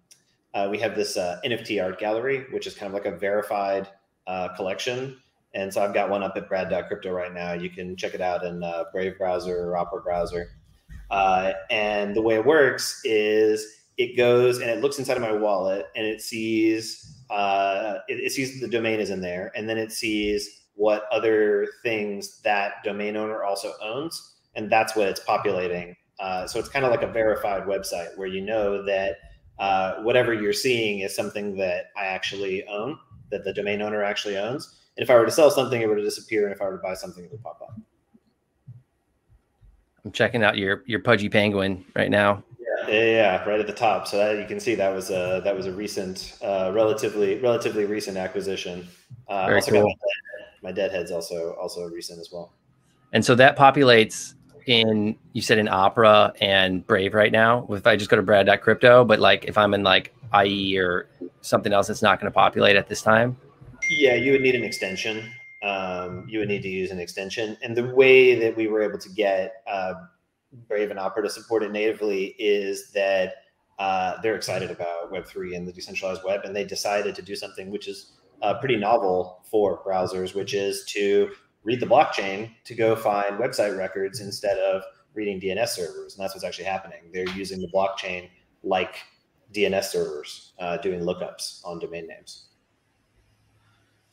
[0.53, 3.87] uh, we have this uh, NFT art gallery, which is kind of like a verified
[4.25, 5.17] uh, collection
[5.57, 7.53] and so I've got one up at brad.crypto right now.
[7.53, 10.51] You can check it out in uh, Brave browser or Opera browser.
[11.09, 13.65] Uh, and the way it works is
[13.97, 18.31] it goes and it looks inside of my wallet and it sees uh, it, it,
[18.31, 23.17] sees the domain is in there, and then it sees what other things that domain
[23.17, 25.95] owner also owns, and that's what it's populating.
[26.19, 29.17] Uh, so it's kind of like a verified website where you know that
[29.59, 32.97] uh, whatever you're seeing is something that I actually own,
[33.29, 35.97] that the domain owner actually owns and if I were to sell something, it would
[35.97, 36.47] disappear.
[36.47, 37.79] And if I were to buy something, it would pop up.
[40.03, 42.43] I'm checking out your your pudgy penguin right now.
[42.87, 44.07] Yeah, right at the top.
[44.07, 47.85] So that, you can see that was a that was a recent, uh, relatively relatively
[47.85, 48.87] recent acquisition.
[49.29, 49.83] Uh, also cool.
[49.83, 52.53] my, dead, my deadhead's also also recent as well.
[53.13, 54.33] And so that populates
[54.67, 57.65] in you said in Opera and Brave right now.
[57.69, 60.13] If I just go to Brad.crypto, but like if I'm in like
[60.45, 61.09] IE or
[61.41, 63.37] something else that's not going to populate at this time.
[63.89, 65.31] Yeah, you would need an extension.
[65.63, 67.57] Um, you would need to use an extension.
[67.63, 69.93] And the way that we were able to get uh,
[70.67, 73.33] Brave and Opera to support it natively is that
[73.79, 77.69] uh, they're excited about Web3 and the decentralized web, and they decided to do something
[77.69, 81.29] which is uh, pretty novel for browsers, which is to
[81.63, 84.81] read the blockchain to go find website records instead of
[85.13, 86.15] reading DNS servers.
[86.15, 86.99] And that's what's actually happening.
[87.13, 88.29] They're using the blockchain
[88.63, 88.97] like
[89.53, 92.46] DNS servers, uh, doing lookups on domain names.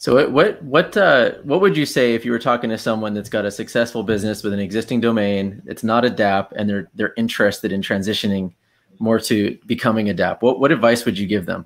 [0.04, 3.30] So what what uh, what would you say if you were talking to someone that's
[3.30, 7.14] got a successful business with an existing domain, it's not a DApp, and they're they're
[7.16, 8.52] interested in transitioning
[8.98, 10.42] more to becoming a DApp?
[10.42, 11.64] What what advice would you give them?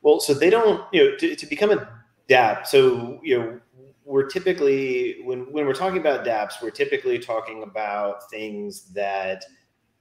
[0.00, 1.88] Well, so they don't you know to, to become a
[2.28, 2.66] DApp.
[2.66, 3.60] So you know
[4.04, 9.44] we're typically when when we're talking about DApps, we're typically talking about things that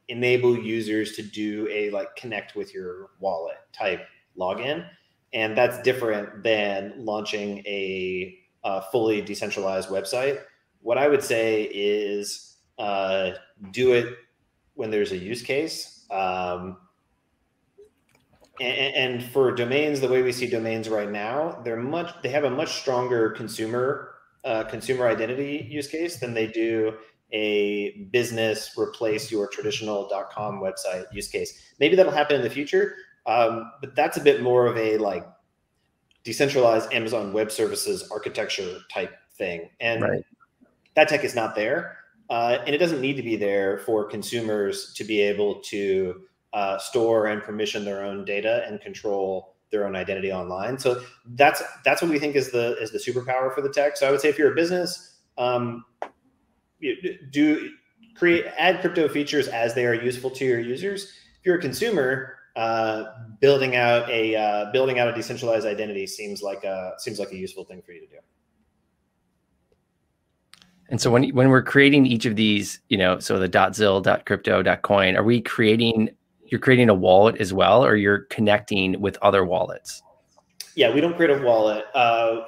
[0.08, 4.84] enable users to do a like connect with your wallet type login
[5.34, 10.42] and that's different than launching a, a fully decentralized website.
[10.82, 13.32] What I would say is uh,
[13.72, 14.16] do it
[14.74, 16.06] when there's a use case.
[16.10, 16.78] Um,
[18.60, 22.44] and, and, for domains, the way we see domains right now, they're much they have
[22.44, 26.94] a much stronger consumer uh, consumer identity use case than they do
[27.32, 31.74] a business replace your traditional .com website use case.
[31.80, 35.26] Maybe that'll happen in the future, um, but that's a bit more of a like
[36.24, 40.26] decentralized Amazon Web Services architecture type thing, and right.
[40.96, 41.98] that tech is not there,
[42.30, 46.22] uh, and it doesn't need to be there for consumers to be able to
[46.54, 50.78] uh, store and permission their own data and control their own identity online.
[50.78, 53.98] So that's that's what we think is the is the superpower for the tech.
[53.98, 55.86] So I would say if you're a business, um,
[57.32, 57.72] do
[58.16, 61.04] create add crypto features as they are useful to your users.
[61.40, 63.06] If you're a consumer, uh,
[63.40, 67.36] building out a uh, building out a decentralized identity seems like a seems like a
[67.36, 68.18] useful thing for you to do.
[70.90, 74.02] And so when when we're creating each of these, you know, so the dot .zil,
[74.02, 76.10] dot .crypto, dot .coin, are we creating
[76.48, 80.04] you're creating a wallet as well, or you're connecting with other wallets?
[80.76, 81.86] Yeah, we don't create a wallet.
[81.96, 82.42] Uh,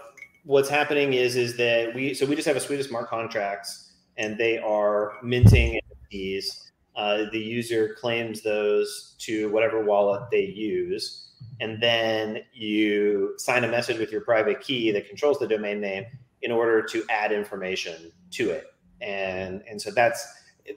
[0.43, 3.93] what's happening is is that we so we just have a suite of smart contracts,
[4.17, 5.79] and they are minting
[6.11, 6.71] NFTs.
[6.95, 13.67] Uh, the user claims those to whatever wallet they use, and then you sign a
[13.67, 16.05] message with your private key that controls the domain name
[16.41, 18.65] in order to add information to it.
[19.01, 20.25] And and so that's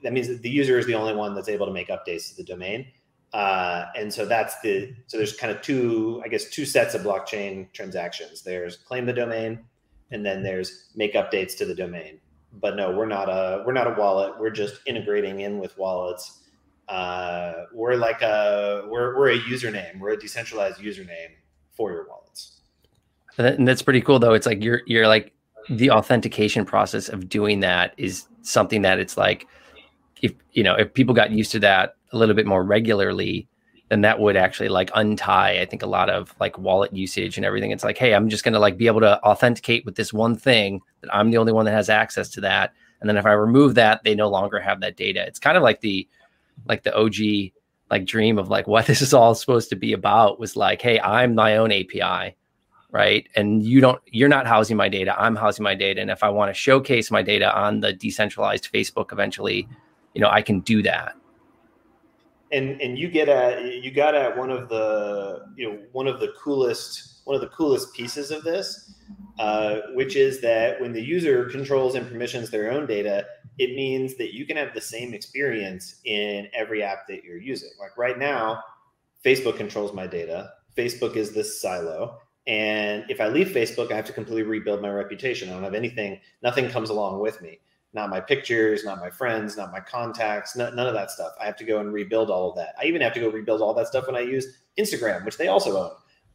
[0.03, 2.35] that means that the user is the only one that's able to make updates to
[2.35, 2.87] the domain.
[3.33, 7.01] Uh, and so that's the so there's kind of two I guess two sets of
[7.01, 8.41] blockchain transactions.
[8.41, 9.65] There's claim the domain,
[10.11, 12.19] and then there's make updates to the domain.
[12.53, 14.39] But no, we're not a we're not a wallet.
[14.39, 16.39] We're just integrating in with wallets.
[16.87, 19.99] Uh, we're like a we're we're a username.
[19.99, 21.35] We're a decentralized username
[21.71, 22.61] for your wallets.
[23.37, 24.33] And that's pretty cool though.
[24.33, 25.33] It's like you're you're like
[25.69, 29.47] the authentication process of doing that is something that it's like
[30.21, 33.47] if you know if people got used to that a little bit more regularly
[33.89, 37.45] then that would actually like untie i think a lot of like wallet usage and
[37.45, 37.71] everything.
[37.71, 40.35] It's like hey i'm just going to like be able to authenticate with this one
[40.35, 42.73] thing that i'm the only one that has access to that.
[42.99, 45.25] And then if i remove that they no longer have that data.
[45.25, 46.07] It's kind of like the
[46.65, 47.15] like the og
[47.89, 50.99] like dream of like what this is all supposed to be about was like hey
[50.99, 52.35] i'm my own api
[52.89, 53.27] right?
[53.35, 55.13] And you don't you're not housing my data.
[55.21, 56.01] I'm housing my data.
[56.01, 59.67] And if i want to showcase my data on the decentralized facebook eventually
[60.13, 61.15] you know i can do that
[62.51, 66.19] and and you get at you got at one of the you know one of
[66.19, 68.93] the coolest one of the coolest pieces of this
[69.39, 73.25] uh, which is that when the user controls and permissions their own data
[73.59, 77.69] it means that you can have the same experience in every app that you're using
[77.79, 78.61] like right now
[79.25, 84.05] facebook controls my data facebook is this silo and if I leave Facebook, I have
[84.05, 85.49] to completely rebuild my reputation.
[85.49, 87.59] I don't have anything, nothing comes along with me.
[87.93, 91.33] Not my pictures, not my friends, not my contacts, none, of that stuff.
[91.41, 92.75] I have to go and rebuild all of that.
[92.79, 95.47] I even have to go rebuild all that stuff when I use Instagram, which they
[95.47, 95.77] also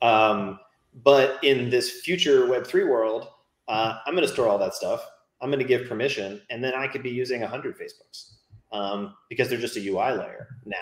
[0.02, 0.08] own.
[0.08, 0.58] Um,
[1.04, 3.28] but in this future Web3 world,
[3.68, 5.06] uh, I'm going to store all that stuff.
[5.40, 8.34] I'm going to give permission, and then I could be using 100 Facebooks
[8.72, 10.76] um, because they're just a UI layer now.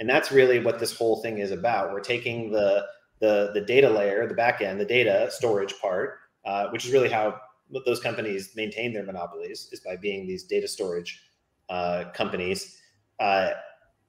[0.00, 1.92] And that's really what this whole thing is about.
[1.92, 2.86] We're taking the
[3.20, 7.40] the the data layer, the backend, the data storage part, uh, which is really how
[7.84, 11.22] those companies maintain their monopolies, is by being these data storage
[11.68, 12.80] uh, companies,
[13.20, 13.50] uh,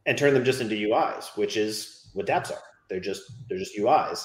[0.05, 2.61] and turn them just into UIs, which is what DApps are.
[2.89, 4.23] They're just they're just UIs.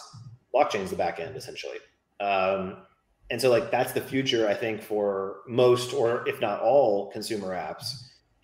[0.55, 1.79] Blockchain's the backend essentially.
[2.20, 2.79] Um,
[3.31, 7.49] and so like that's the future I think for most or if not all consumer
[7.49, 7.94] apps.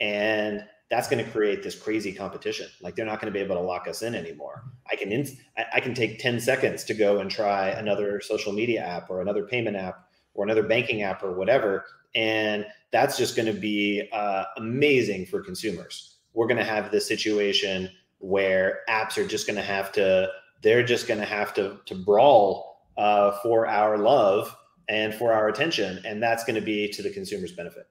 [0.00, 2.66] And that's going to create this crazy competition.
[2.82, 4.64] Like they're not going to be able to lock us in anymore.
[4.90, 5.26] I can in,
[5.72, 9.44] I can take 10 seconds to go and try another social media app or another
[9.44, 14.44] payment app or another banking app or whatever, and that's just going to be uh,
[14.56, 16.18] amazing for consumers.
[16.34, 17.88] We're going to have this situation
[18.18, 20.28] where apps are just going to have to
[20.62, 24.54] they're just going to have to to brawl uh, for our love
[24.88, 27.88] and for our attention, and that's going to be to the consumer's benefit.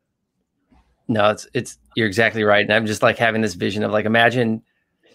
[1.07, 2.63] No, it's it's you're exactly right.
[2.63, 4.61] And I'm just like having this vision of like imagine,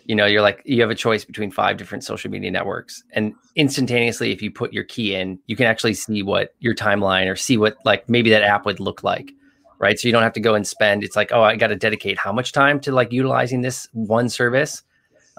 [0.05, 3.03] you know, you're like you have a choice between five different social media networks.
[3.13, 7.31] And instantaneously, if you put your key in, you can actually see what your timeline
[7.31, 9.33] or see what like maybe that app would look like.
[9.79, 9.99] Right.
[9.99, 12.17] So you don't have to go and spend, it's like, oh, I got to dedicate
[12.17, 14.83] how much time to like utilizing this one service.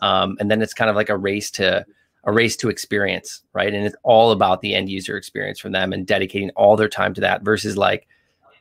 [0.02, 1.86] Um, and then it's kind of like a race to
[2.26, 3.74] a race to experience, right?
[3.74, 7.14] And it's all about the end user experience for them and dedicating all their time
[7.14, 8.08] to that versus like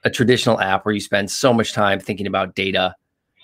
[0.04, 2.94] a traditional app where you spend so much time thinking about data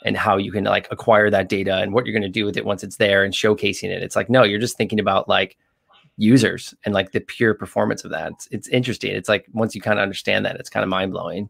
[0.05, 2.57] and how you can like acquire that data and what you're going to do with
[2.57, 4.03] it once it's there and showcasing it.
[4.03, 5.57] It's like, no, you're just thinking about like
[6.17, 8.33] users and like the pure performance of that.
[8.33, 9.13] It's, it's interesting.
[9.13, 11.49] It's like once you kind of understand that, it's kind of mind blowing.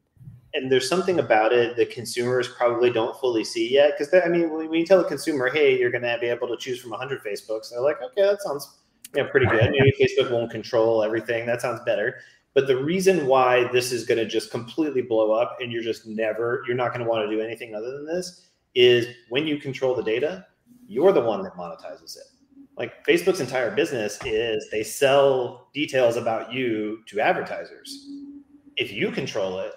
[0.52, 3.92] And there's something about it that consumers probably don't fully see yet.
[3.96, 6.56] Because I mean, when you tell a consumer, "Hey, you're going to be able to
[6.56, 8.80] choose from 100 Facebooks," they're like, "Okay, that sounds
[9.14, 9.70] you know pretty good.
[9.70, 11.46] Maybe Facebook won't control everything.
[11.46, 12.16] That sounds better."
[12.54, 16.06] But the reason why this is going to just completely blow up and you're just
[16.06, 19.58] never, you're not going to want to do anything other than this is when you
[19.58, 20.46] control the data,
[20.86, 22.24] you're the one that monetizes it.
[22.76, 28.08] Like Facebook's entire business is they sell details about you to advertisers.
[28.76, 29.72] If you control it,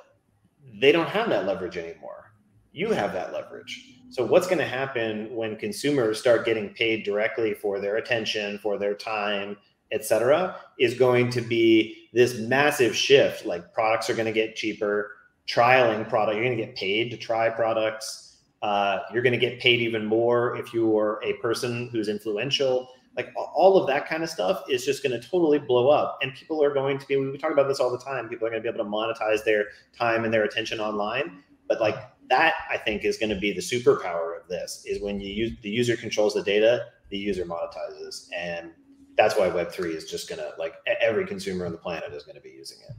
[0.79, 2.33] they don't have that leverage anymore.
[2.71, 3.99] You have that leverage.
[4.09, 8.77] So, what's going to happen when consumers start getting paid directly for their attention, for
[8.77, 9.57] their time,
[9.91, 13.45] etc., is going to be this massive shift.
[13.45, 15.11] Like products are going to get cheaper,
[15.47, 18.37] trialing product, you're going to get paid to try products.
[18.61, 22.87] Uh, you're going to get paid even more if you are a person who's influential.
[23.17, 26.33] Like all of that kind of stuff is just going to totally blow up, and
[26.33, 27.17] people are going to be.
[27.17, 28.29] We talk about this all the time.
[28.29, 29.65] People are going to be able to monetize their
[29.95, 31.43] time and their attention online.
[31.67, 31.95] But like
[32.29, 34.83] that, I think, is going to be the superpower of this.
[34.87, 38.71] Is when you use the user controls the data, the user monetizes, and
[39.17, 42.23] that's why Web three is just going to like every consumer on the planet is
[42.23, 42.95] going to be using it.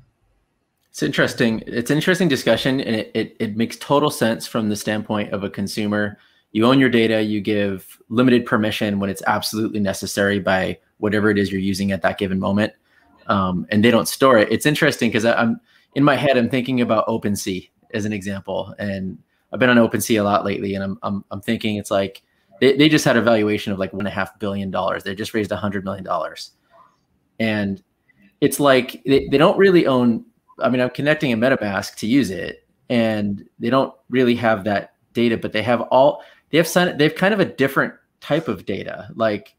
[0.90, 1.62] It's interesting.
[1.66, 5.42] It's an interesting discussion, and it, it, it makes total sense from the standpoint of
[5.42, 6.18] a consumer.
[6.53, 7.20] You own your data.
[7.20, 12.03] You give limited permission when it's absolutely necessary by whatever it is you're using at
[12.03, 12.72] that given moment,
[13.27, 14.53] um, and they don't store it.
[14.53, 15.61] It's interesting because I'm
[15.96, 16.38] in my head.
[16.38, 19.18] I'm thinking about OpenSea as an example, and
[19.53, 22.22] I've been on OpenSea a lot lately, and I'm I'm, I'm thinking it's like
[22.64, 25.05] they, they just had a valuation of like one and a half billion dollars.
[25.05, 26.53] They just raised a hundred million dollars,
[27.38, 27.83] and
[28.40, 30.24] it's like they, they don't really own
[30.59, 34.94] I mean, I'm connecting a MetaMask to use it, and they don't really have that
[35.12, 38.64] data, but they have all they have they have kind of a different type of
[38.64, 39.55] data, like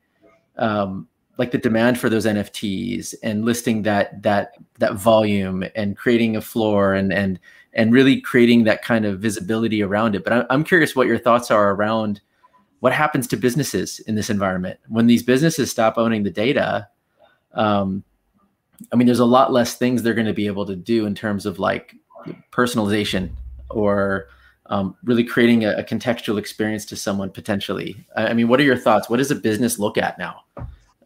[0.58, 6.36] um, like the demand for those NFTs and listing that that that volume and creating
[6.36, 7.40] a floor and and
[7.74, 10.24] and really creating that kind of visibility around it.
[10.24, 12.22] But I'm, I'm curious what your thoughts are around
[12.80, 16.88] what happens to businesses in this environment when these businesses stop owning the data.
[17.54, 18.04] Um,
[18.92, 21.16] I mean, there's a lot less things they're going to be able to do in
[21.16, 21.96] terms of like
[22.52, 23.32] personalization
[23.70, 24.28] or
[24.68, 27.96] um, really creating a, a, contextual experience to someone potentially.
[28.16, 29.10] I, I mean, what are your thoughts?
[29.10, 30.42] What does a business look at now?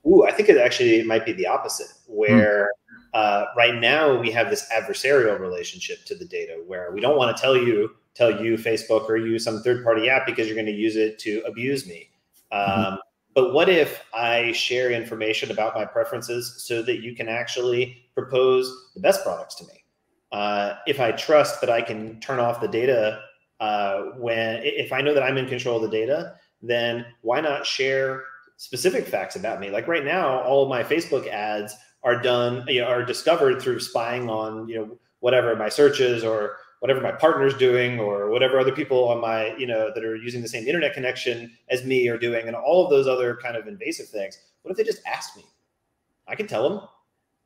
[0.05, 2.69] Ooh, I think it actually might be the opposite, where
[3.13, 3.19] mm.
[3.19, 7.35] uh, right now we have this adversarial relationship to the data, where we don't want
[7.35, 10.65] to tell you, tell you Facebook or you some third party app because you're going
[10.65, 12.09] to use it to abuse me.
[12.51, 12.93] Mm-hmm.
[12.93, 12.99] Um,
[13.33, 18.91] but what if I share information about my preferences so that you can actually propose
[18.93, 19.83] the best products to me?
[20.31, 23.21] Uh, if I trust that I can turn off the data
[23.59, 27.65] uh, when, if I know that I'm in control of the data, then why not
[27.65, 28.23] share
[28.57, 29.69] specific facts about me?
[29.69, 33.79] Like right now, all of my Facebook ads are done, you know, are discovered through
[33.79, 38.71] spying on, you know, whatever my searches or whatever my partner's doing or whatever other
[38.71, 42.17] people on my you know that are using the same internet connection as me are
[42.17, 45.35] doing and all of those other kind of invasive things what if they just ask
[45.35, 45.43] me?
[46.27, 46.81] I can tell them.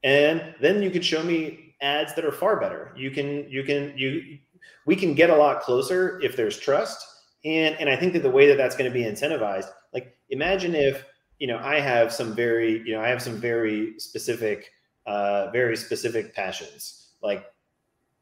[0.04, 2.94] And then you could show me ads that are far better.
[2.98, 4.40] You can you can you
[4.86, 7.06] we can get a lot closer if there's trust.
[7.46, 10.76] And and i think that the way that that's going to be incentivized like imagine
[10.76, 11.04] if
[11.40, 14.70] you know i have some very you know i have some very specific
[15.08, 17.44] uh very specific passions like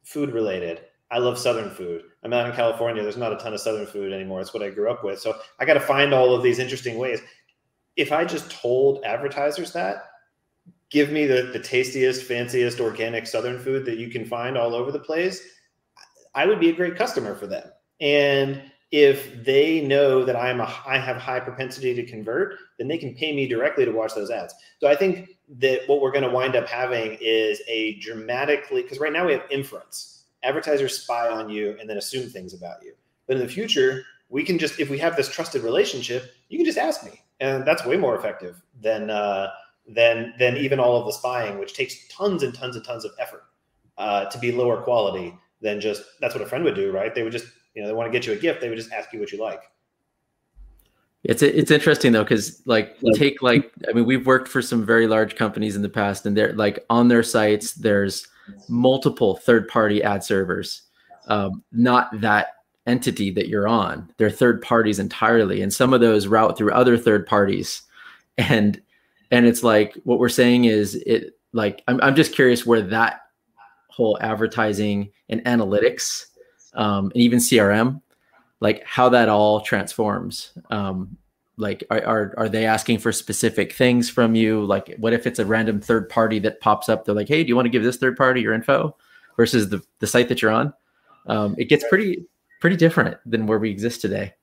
[0.01, 2.03] food related I love Southern food.
[2.23, 3.03] I'm out in California.
[3.03, 4.39] There's not a ton of Southern food anymore.
[4.39, 5.19] It's what I grew up with.
[5.19, 7.19] So I got to find all of these interesting ways.
[7.97, 10.05] If I just told advertisers that,
[10.89, 14.89] give me the, the tastiest, fanciest organic Southern food that you can find all over
[14.89, 15.45] the place,
[16.33, 17.69] I would be a great customer for them.
[17.99, 22.97] And if they know that I'm a I have high propensity to convert, then they
[22.97, 24.53] can pay me directly to watch those ads.
[24.79, 28.99] So I think that what we're going to wind up having is a dramatically because
[28.99, 32.93] right now we have inference advertisers spy on you and then assume things about you.
[33.27, 36.65] But in the future, we can just if we have this trusted relationship, you can
[36.65, 39.49] just ask me, and that's way more effective than uh,
[39.87, 43.11] than than even all of the spying, which takes tons and tons and tons of
[43.19, 43.43] effort
[43.97, 47.13] uh, to be lower quality than just that's what a friend would do, right?
[47.13, 48.91] They would just you know they want to get you a gift, they would just
[48.91, 49.63] ask you what you like.
[51.23, 55.05] It's it's interesting though because like take like I mean we've worked for some very
[55.05, 58.27] large companies in the past and they're like on their sites there's
[58.69, 60.83] multiple third party ad servers,
[61.27, 62.47] um, not that
[62.87, 64.11] entity that you're on.
[64.17, 67.83] They're third parties entirely, and some of those route through other third parties,
[68.37, 68.81] and
[69.31, 73.21] and it's like what we're saying is it like I'm I'm just curious where that
[73.89, 76.25] whole advertising and analytics
[76.73, 78.01] um, and even CRM,
[78.59, 80.57] like how that all transforms.
[80.69, 81.17] Um,
[81.61, 84.65] like are, are are they asking for specific things from you?
[84.65, 87.05] Like what if it's a random third party that pops up?
[87.05, 88.95] They're like hey do you want to give this third party your info
[89.37, 90.73] versus the, the site that you're on?
[91.27, 92.25] Um, it gets pretty
[92.59, 94.33] pretty different than where we exist today.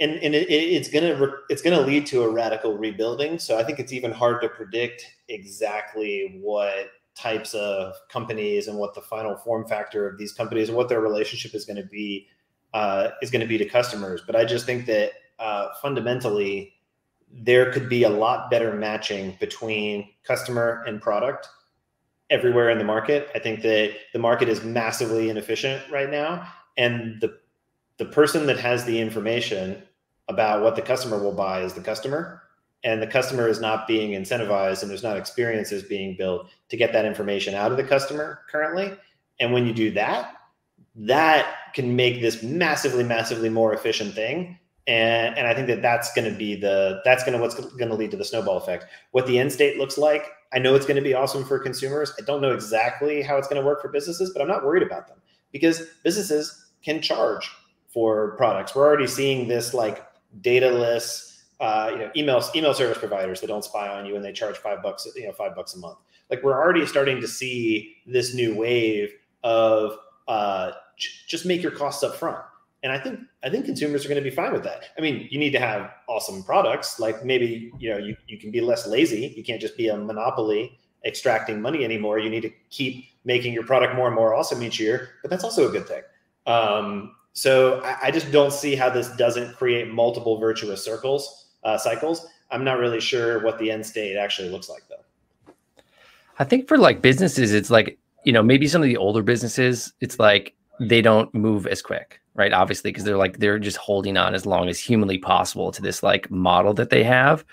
[0.00, 3.38] And and it, it's gonna re- it's gonna lead to a radical rebuilding.
[3.38, 8.94] So i think it's even hard to predict exactly what types of companies and what
[8.94, 12.26] the final form factor of these companies and what their relationship is going to be
[12.72, 14.22] uh, is going to be to customers.
[14.26, 16.72] But i just think that uh, fundamentally
[17.30, 21.48] there could be a lot better matching between customer and product
[22.30, 23.28] everywhere in the market.
[23.34, 27.38] I think that the market is massively inefficient right now, and the
[27.96, 29.82] the person that has the information
[30.28, 32.42] about what the customer will buy is the customer,
[32.84, 36.92] and the customer is not being incentivized and there's not experiences being built to get
[36.92, 38.92] that information out of the customer currently.
[39.40, 40.34] And when you do that,
[40.96, 44.58] that can make this massively, massively more efficient thing.
[44.86, 47.88] And, and I think that that's going to be the that's going to what's going
[47.88, 48.84] to lead to the snowball effect.
[49.12, 52.12] What the end state looks like, I know it's going to be awesome for consumers.
[52.18, 54.82] I don't know exactly how it's going to work for businesses, but I'm not worried
[54.82, 55.16] about them
[55.52, 57.50] because businesses can charge
[57.88, 58.74] for products.
[58.74, 60.04] We're already seeing this like
[60.42, 64.32] dataless uh, you know, email email service providers that don't spy on you and they
[64.32, 65.98] charge five bucks, you know, five bucks a month.
[66.30, 69.12] Like we're already starting to see this new wave
[69.42, 72.44] of uh, j- just make your costs up front.
[72.84, 74.84] And I think I think consumers are going to be fine with that.
[74.96, 77.00] I mean, you need to have awesome products.
[77.00, 79.34] Like maybe you know you, you can be less lazy.
[79.36, 82.20] You can't just be a monopoly extracting money anymore.
[82.20, 85.08] You need to keep making your product more and more awesome each year.
[85.22, 86.02] But that's also a good thing.
[86.46, 91.78] Um, so I, I just don't see how this doesn't create multiple virtuous circles uh,
[91.78, 92.26] cycles.
[92.50, 95.52] I'm not really sure what the end state actually looks like though.
[96.38, 99.92] I think for like businesses, it's like, you know, maybe some of the older businesses,
[100.00, 102.52] it's like they don't move as quick, right?
[102.52, 106.02] Obviously, because they're like, they're just holding on as long as humanly possible to this
[106.02, 107.44] like model that they have.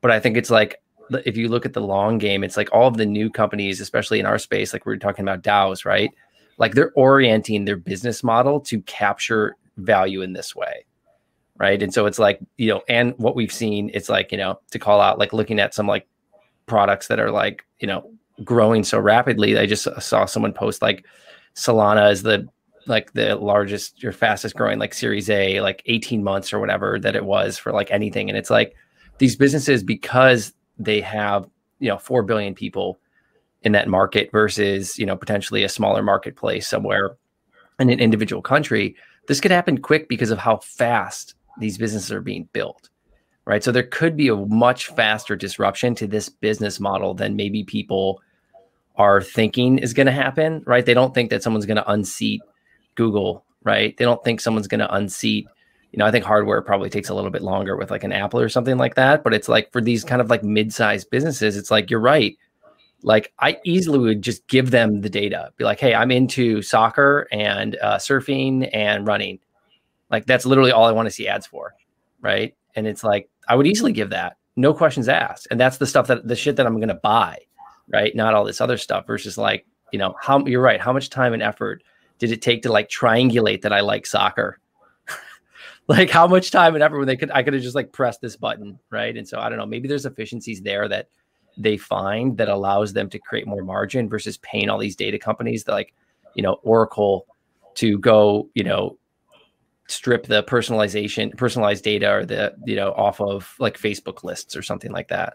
[0.00, 0.80] But I think it's like,
[1.24, 4.20] if you look at the long game, it's like all of the new companies, especially
[4.20, 6.10] in our space, like we are talking about DAOs, right?
[6.58, 10.84] Like they're orienting their business model to capture value in this way
[11.60, 14.58] right and so it's like you know and what we've seen it's like you know
[14.70, 16.08] to call out like looking at some like
[16.66, 18.10] products that are like you know
[18.42, 21.04] growing so rapidly i just saw someone post like
[21.54, 22.48] solana is the
[22.86, 27.16] like the largest or fastest growing like series a like 18 months or whatever that
[27.16, 28.28] it was for like anything.
[28.28, 28.74] And it's like
[29.18, 31.46] these businesses because they have
[31.78, 32.98] you know 4 billion people
[33.62, 37.16] in that market versus you know potentially a smaller marketplace somewhere
[37.78, 42.22] in an individual country this could happen quick because of how fast these businesses are
[42.22, 42.88] being built
[43.46, 43.64] right?
[43.64, 48.22] So there could be a much faster disruption to this business model than maybe people
[48.96, 50.84] are thinking is going to happen right?
[50.84, 52.42] They don't think that someone's going to unseat
[53.00, 55.46] google right they don't think someone's going to unseat
[55.92, 58.40] you know i think hardware probably takes a little bit longer with like an apple
[58.40, 61.70] or something like that but it's like for these kind of like mid-sized businesses it's
[61.70, 62.36] like you're right
[63.02, 67.26] like i easily would just give them the data be like hey i'm into soccer
[67.32, 69.38] and uh, surfing and running
[70.10, 71.74] like that's literally all I want to see ads for,
[72.20, 72.54] right?
[72.74, 75.48] And it's like I would easily give that, no questions asked.
[75.50, 77.38] And that's the stuff that the shit that I'm going to buy,
[77.88, 78.14] right?
[78.14, 81.32] Not all this other stuff versus like, you know, how you're right, how much time
[81.32, 81.82] and effort
[82.20, 84.60] did it take to like triangulate that I like soccer?
[85.88, 88.20] like how much time and effort when they could I could have just like pressed
[88.20, 89.16] this button, right?
[89.16, 91.08] And so I don't know, maybe there's efficiencies there that
[91.56, 95.64] they find that allows them to create more margin versus paying all these data companies
[95.64, 95.92] that like,
[96.34, 97.26] you know, Oracle
[97.74, 98.98] to go, you know,
[99.88, 104.62] strip the personalization personalized data or the you know off of like facebook lists or
[104.62, 105.34] something like that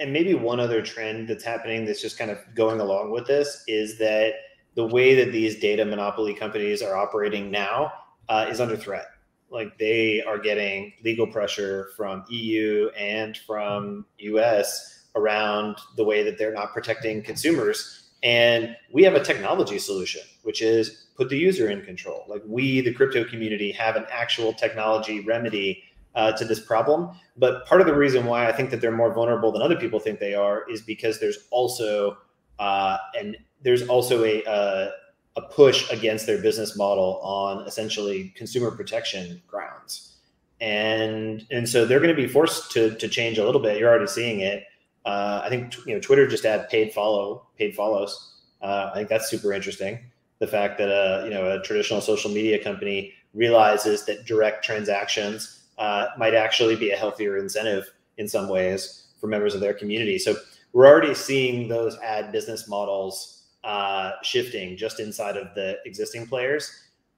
[0.00, 3.62] and maybe one other trend that's happening that's just kind of going along with this
[3.68, 4.32] is that
[4.76, 7.92] the way that these data monopoly companies are operating now
[8.28, 9.06] uh, is under threat
[9.50, 16.38] like they are getting legal pressure from eu and from us around the way that
[16.38, 21.70] they're not protecting consumers and we have a technology solution which is put the user
[21.70, 22.24] in control.
[22.28, 25.82] Like we, the crypto community, have an actual technology remedy
[26.14, 27.10] uh, to this problem.
[27.36, 29.98] But part of the reason why I think that they're more vulnerable than other people
[29.98, 32.18] think they are is because there's also
[32.58, 34.90] uh, and there's also a, uh,
[35.36, 40.14] a push against their business model on essentially consumer protection grounds.
[40.60, 43.78] And and so they're going to be forced to to change a little bit.
[43.78, 44.64] You're already seeing it.
[45.04, 48.32] Uh, I think you know Twitter just had paid follow paid follows.
[48.62, 49.98] Uh, I think that's super interesting
[50.38, 55.64] the fact that a you know a traditional social media company realizes that direct transactions
[55.78, 60.18] uh, might actually be a healthier incentive in some ways for members of their community.
[60.18, 60.36] So
[60.72, 63.35] we're already seeing those ad business models
[63.66, 66.70] uh, shifting just inside of the existing players.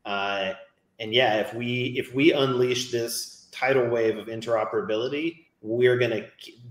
[0.05, 0.55] Uh,
[0.99, 6.22] and yeah, if we if we unleash this tidal wave of interoperability, we're gonna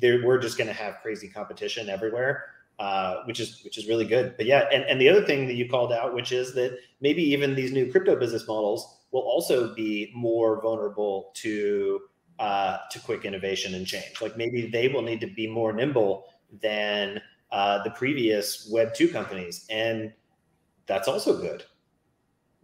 [0.02, 2.46] we're just gonna have crazy competition everywhere
[2.80, 4.36] uh, which is which is really good.
[4.38, 7.24] But yeah, and, and the other thing that you called out, which is that maybe
[7.24, 12.02] even these new crypto business models will also be more vulnerable to
[12.40, 14.22] uh, to quick innovation and change.
[14.22, 16.26] Like maybe they will need to be more nimble
[16.62, 17.20] than
[17.52, 20.14] uh, the previous Web two companies, and
[20.86, 21.64] that's also good.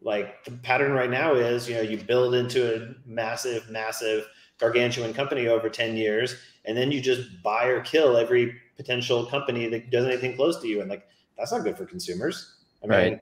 [0.01, 4.27] Like the pattern right now is, you know, you build into a massive, massive,
[4.59, 9.67] gargantuan company over ten years, and then you just buy or kill every potential company
[9.69, 11.07] that does anything close to you and like
[11.37, 13.21] that's not good for consumers i mean right.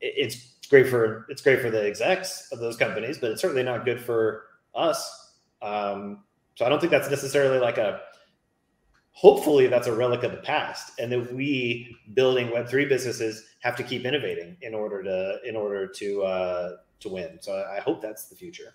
[0.00, 3.84] it's great for it's great for the execs of those companies but it's certainly not
[3.84, 4.44] good for
[4.76, 5.26] us
[5.62, 6.22] um,
[6.54, 8.00] So I don't think that's necessarily like a
[9.16, 13.82] hopefully that's a relic of the past and that we building web3 businesses have to
[13.82, 17.38] keep innovating in order to in order to uh, to win.
[17.40, 18.74] So i hope that's the future.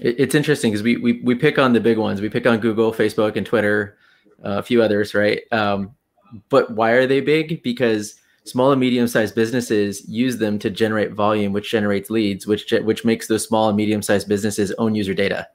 [0.00, 2.20] It's interesting because we, we we pick on the big ones.
[2.20, 3.96] We pick on google facebook and twitter
[4.44, 5.40] uh, a few others right?
[5.52, 5.94] Um,
[6.48, 7.62] but why are they big?
[7.62, 12.72] Because small and medium sized businesses use them to generate volume which generates leads which
[12.82, 15.46] which makes those small and medium sized businesses own user data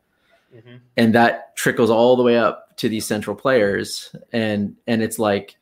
[0.57, 0.77] mm-hmm.
[0.95, 5.57] and that trickles all the way up to these central players and and it's like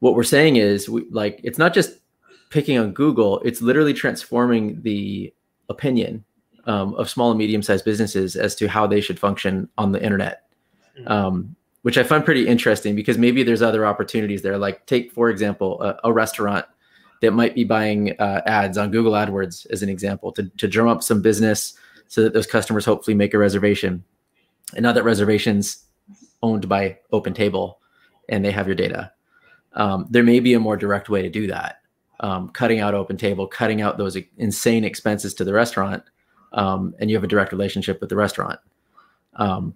[0.00, 1.98] what we're saying is we, like it's not just
[2.50, 5.32] picking on google it's literally transforming the
[5.68, 6.24] opinion
[6.64, 10.02] um, of small and medium sized businesses as to how they should function on the
[10.02, 10.44] internet
[10.98, 11.10] mm-hmm.
[11.10, 15.30] um, which i find pretty interesting because maybe there's other opportunities there like take for
[15.30, 16.66] example a, a restaurant
[17.20, 20.88] that might be buying uh, ads on google adwords as an example to, to drum
[20.88, 21.74] up some business
[22.06, 24.02] so that those customers hopefully make a reservation
[24.74, 25.84] and now that reservations
[26.42, 27.76] owned by OpenTable
[28.28, 29.12] and they have your data.
[29.74, 31.80] Um, there may be a more direct way to do that.
[32.20, 36.02] Um, cutting out OpenTable cutting out those insane expenses to the restaurant,
[36.52, 38.58] um, and you have a direct relationship with the restaurant.
[39.36, 39.74] Um,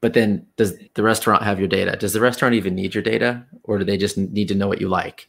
[0.00, 1.96] but then, does the restaurant have your data?
[1.96, 4.80] Does the restaurant even need your data, or do they just need to know what
[4.80, 5.28] you like?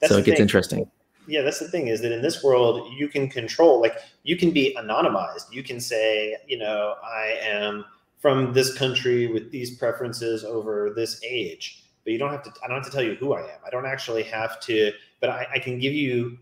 [0.00, 0.42] That's so it gets thing.
[0.42, 0.90] interesting.
[1.26, 4.50] Yeah, that's the thing is that in this world, you can control, like, you can
[4.50, 5.52] be anonymized.
[5.52, 7.84] You can say, you know, I am
[8.24, 11.84] from this country with these preferences over this age.
[12.04, 13.58] But you don't have to, I don't have to tell you who I am.
[13.66, 16.38] I don't actually have to, but I, I can give you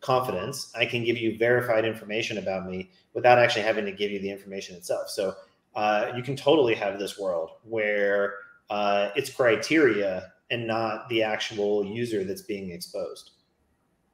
[0.00, 0.72] confidence.
[0.74, 4.30] I can give you verified information about me without actually having to give you the
[4.30, 5.10] information itself.
[5.10, 5.34] So
[5.74, 8.36] uh, you can totally have this world where
[8.70, 13.32] uh, it's criteria and not the actual user that's being exposed.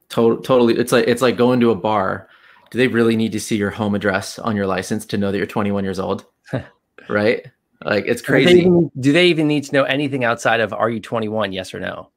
[0.09, 2.27] Totally, it's like it's like going to a bar.
[2.69, 5.37] Do they really need to see your home address on your license to know that
[5.37, 6.25] you're 21 years old?
[7.09, 7.45] right?
[7.83, 8.45] Like it's crazy.
[8.45, 11.51] Do they, even, do they even need to know anything outside of are you 21?
[11.51, 12.09] Yes or no?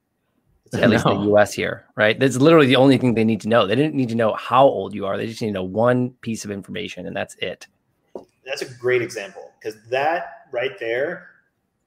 [0.73, 2.19] At least in the US here, right?
[2.19, 3.67] That's literally the only thing they need to know.
[3.67, 5.17] They didn't need to know how old you are.
[5.17, 7.67] They just need to know one piece of information, and that's it.
[8.45, 11.29] That's a great example because that right there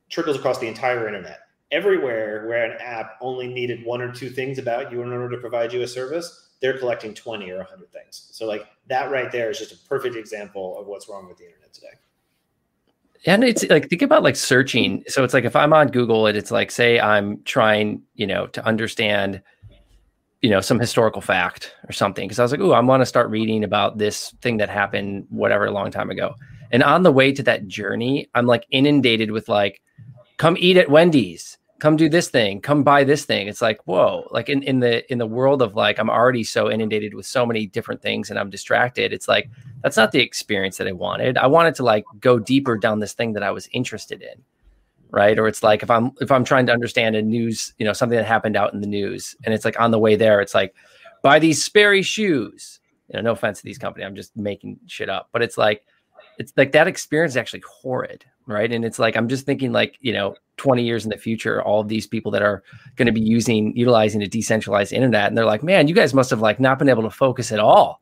[0.09, 1.41] trickles across the entire internet.
[1.71, 5.37] Everywhere where an app only needed one or two things about you in order to
[5.37, 8.29] provide you a service, they're collecting 20 or 100 things.
[8.31, 11.45] So, like that right there is just a perfect example of what's wrong with the
[11.45, 11.93] internet today
[13.25, 15.03] and it's like think about like searching.
[15.07, 18.47] So it's like if i'm on google and it's like say i'm trying you know
[18.47, 19.41] to understand
[20.41, 23.05] you know some historical fact or something because i was like oh i want to
[23.05, 26.33] start reading about this thing that happened whatever a long time ago.
[26.71, 29.81] And on the way to that journey i'm like inundated with like
[30.37, 33.47] come eat at wendy's come do this thing come buy this thing.
[33.47, 36.69] It's like whoa like in, in the in the world of like i'm already so
[36.69, 39.13] inundated with so many different things and i'm distracted.
[39.13, 39.49] It's like
[39.81, 41.37] that's not the experience that i wanted.
[41.37, 44.43] I wanted to like go deeper down this thing that i was interested in
[45.11, 45.39] right?
[45.39, 48.17] Or it's like if i'm if i'm trying to understand a news you know something
[48.17, 50.75] that happened out in the news and it's like on the way there it's like
[51.23, 52.79] buy these sperry shoes.
[53.07, 55.83] You know no offense to these companies i'm just making shit up but it's like
[56.37, 58.71] it's like that experience is actually horrid right?
[58.71, 61.79] And it's like i'm just thinking like you know 20 years in the future all
[61.79, 62.63] of these people that are
[62.97, 66.29] going to be using utilizing a decentralized internet and they're like man you guys must
[66.29, 68.01] have like not been able to focus at all.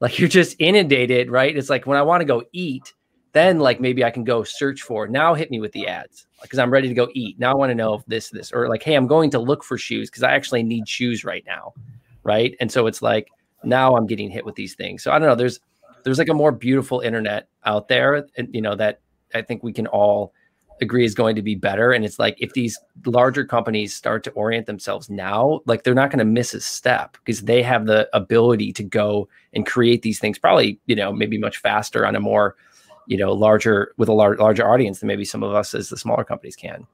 [0.00, 1.56] Like you're just inundated right?
[1.56, 2.92] It's like when i want to go eat
[3.32, 6.58] then like maybe i can go search for now hit me with the ads because
[6.58, 7.38] i'm ready to go eat.
[7.38, 9.62] Now i want to know if this this or like hey i'm going to look
[9.62, 11.72] for shoes because i actually need shoes right now
[12.22, 12.56] right?
[12.58, 13.28] And so it's like
[13.62, 15.02] now i'm getting hit with these things.
[15.02, 15.60] So i don't know there's
[16.04, 19.00] there's like a more beautiful internet out there you know that
[19.34, 20.32] I think we can all
[20.80, 21.92] agree is going to be better.
[21.92, 26.10] And it's like if these larger companies start to orient themselves now, like they're not
[26.10, 30.18] going to miss a step because they have the ability to go and create these
[30.18, 32.56] things probably, you know, maybe much faster on a more,
[33.06, 35.96] you know, larger with a lar- larger audience than maybe some of us as the
[35.96, 36.86] smaller companies can.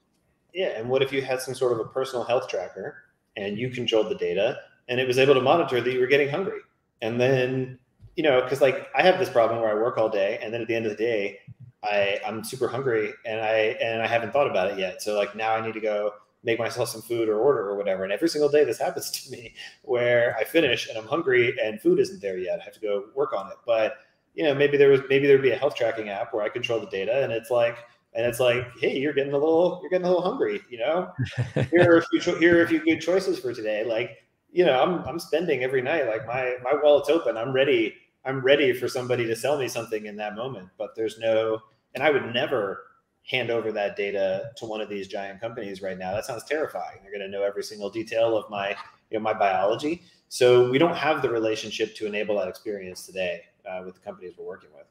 [0.53, 0.79] Yeah.
[0.79, 3.05] And what if you had some sort of a personal health tracker
[3.37, 4.59] and you controlled the data
[4.89, 6.61] and it was able to monitor that you were getting hungry?
[7.01, 7.79] And then,
[8.17, 10.61] you know, because like I have this problem where I work all day and then
[10.61, 11.39] at the end of the day,
[11.83, 15.03] I I'm super hungry and I and I haven't thought about it yet.
[15.03, 16.13] So like now I need to go
[16.43, 18.05] make myself some food or order or whatever.
[18.05, 21.81] And every single day this happens to me where I finish and I'm hungry and
[21.81, 22.61] food isn't there yet.
[22.61, 23.57] I have to go work on it.
[23.67, 23.95] But
[24.35, 26.81] you know, maybe there was maybe there'd be a health tracking app where I control
[26.81, 27.79] the data and it's like
[28.15, 31.11] and it's like, hey, you're getting a little you're getting a little hungry, you know?
[31.71, 33.85] here are a few here are a few good choices for today.
[33.85, 34.19] Like,
[34.53, 37.37] you know, I'm I'm spending every night, like my my wallet's open.
[37.37, 37.95] I'm ready
[38.25, 41.61] I'm ready for somebody to sell me something in that moment, but there's no,
[41.95, 42.85] and I would never
[43.25, 46.13] hand over that data to one of these giant companies right now.
[46.13, 46.99] That sounds terrifying.
[47.03, 48.71] They're going to know every single detail of my,
[49.11, 50.03] you know, my biology.
[50.29, 54.35] So we don't have the relationship to enable that experience today uh, with the companies
[54.39, 54.87] we're working with.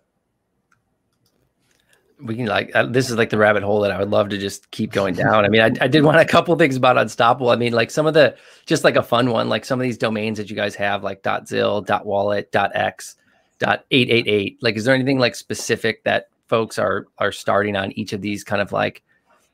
[2.21, 4.37] We can like uh, this is like the rabbit hole that I would love to
[4.37, 5.45] just keep going down.
[5.45, 7.49] I mean, I, I did want a couple things about Unstoppable.
[7.49, 9.97] I mean, like some of the just like a fun one, like some of these
[9.97, 13.15] domains that you guys have, like .zil, .wallet, .x,
[13.61, 14.57] .888.
[14.61, 18.43] Like, is there anything like specific that folks are are starting on each of these
[18.43, 19.03] kind of like,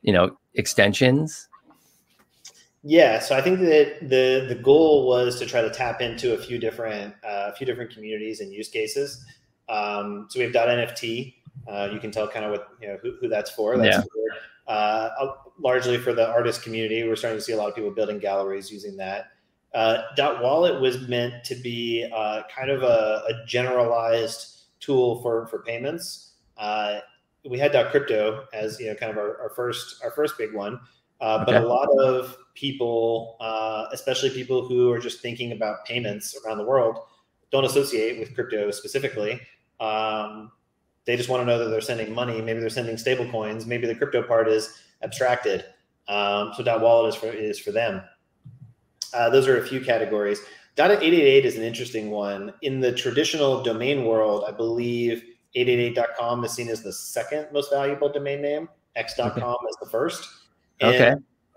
[0.02, 1.48] you know, extensions?
[2.88, 6.38] Yeah, so I think that the the goal was to try to tap into a
[6.38, 9.26] few different uh, a few different communities and use cases.
[9.68, 11.34] Um, so we have dot .nft
[11.68, 13.78] uh, you can tell kind of what you know who, who that's for.
[13.78, 14.02] That's yeah.
[14.02, 15.10] for, uh,
[15.60, 17.04] largely for the artist community.
[17.04, 19.28] We're starting to see a lot of people building galleries using that.
[19.74, 25.48] Uh, Dot Wallet was meant to be uh, kind of a, a, generalized tool for
[25.48, 26.34] for payments.
[26.58, 27.00] Uh,
[27.50, 30.54] we had Dot Crypto as you know kind of our, our first our first big
[30.54, 30.80] one,
[31.20, 31.52] uh, okay.
[31.52, 33.38] but a lot of people,
[33.92, 37.00] especially people who are just thinking about payments around the world,
[37.52, 39.42] don't associate with crypto specifically.
[39.82, 40.52] Um,
[41.06, 42.42] they just want to know that they're sending money.
[42.42, 43.66] Maybe they're sending stable coins.
[43.66, 45.66] Maybe the crypto part is abstracted.
[46.08, 48.02] Um, so dot wallet is for is for them.
[49.14, 50.40] Uh, those are a few categories.
[50.76, 52.54] Dot 888 is an interesting one.
[52.62, 55.24] In the traditional domain world, I believe
[55.56, 58.68] 888.com is seen as the second most valuable domain name.
[58.96, 59.68] X.com okay.
[59.70, 60.28] is the first.
[60.82, 61.14] And, okay.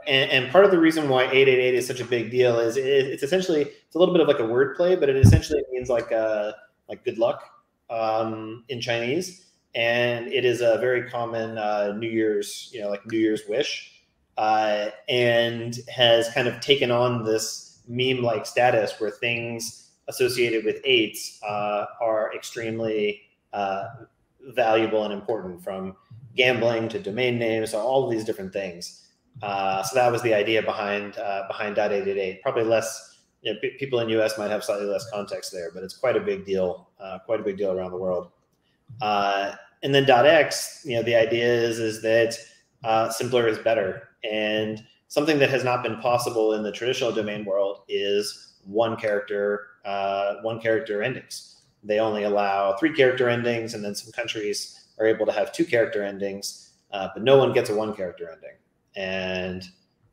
[0.07, 2.84] And, and, part of the reason why 888 is such a big deal is it,
[2.84, 6.12] it's essentially it's a little bit of like a wordplay, but it essentially means like
[6.12, 6.53] uh,
[6.88, 7.57] like good luck
[7.91, 13.07] um, in Chinese, and it is a very common uh, New Year's, you know, like
[13.07, 14.03] New Year's wish,
[14.36, 21.41] uh, and has kind of taken on this meme-like status where things associated with eights
[21.43, 23.22] uh, are extremely
[23.53, 23.84] uh,
[24.49, 25.97] valuable and important, from
[26.34, 29.05] gambling to domain names, so all of these different things.
[29.43, 32.43] Uh, so that was the idea behind uh, behind .888.
[32.43, 35.97] Probably less you know, people in US might have slightly less context there, but it's
[35.97, 38.30] quite a big deal, uh, quite a big deal around the world.
[39.01, 42.36] Uh, and then dot .x, you know, the idea is is that
[42.84, 47.45] uh, simpler is better, and something that has not been possible in the traditional domain
[47.45, 51.62] world is one character, uh, one character endings.
[51.84, 55.64] They only allow three character endings, and then some countries are able to have two
[55.64, 58.57] character endings, uh, but no one gets a one character ending.
[58.97, 59.64] And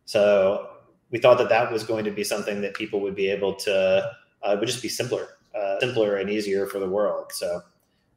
[0.06, 0.75] so
[1.16, 4.12] we thought that that was going to be something that people would be able to
[4.44, 7.32] uh, would just be simpler, uh, simpler and easier for the world.
[7.32, 7.62] So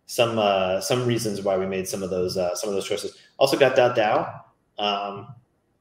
[0.07, 3.17] some uh, some reasons why we made some of those uh, some of those choices.
[3.39, 4.41] Also got DAO.
[4.81, 5.29] Um,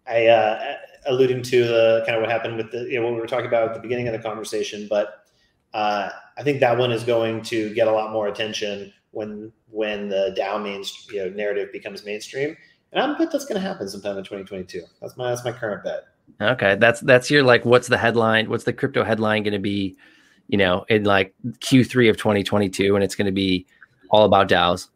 [0.06, 0.76] I uh,
[1.08, 3.48] alluding to the kind of what happened with the you know what we were talking
[3.48, 5.26] about at the beginning of the conversation, but
[5.74, 10.10] uh, I think that one is going to get a lot more attention when when
[10.10, 12.56] the DAO means you know narrative becomes mainstream,
[12.92, 14.84] and I bet that's going to happen sometime in 2022.
[15.02, 16.04] That's my that's my current bet.
[16.40, 17.66] Okay, that's that's your like.
[17.66, 18.50] What's the headline?
[18.50, 19.98] What's the crypto headline going to be?
[20.48, 23.66] You know, in like Q3 of 2022, and it's going to be
[24.10, 24.88] all about DAOs.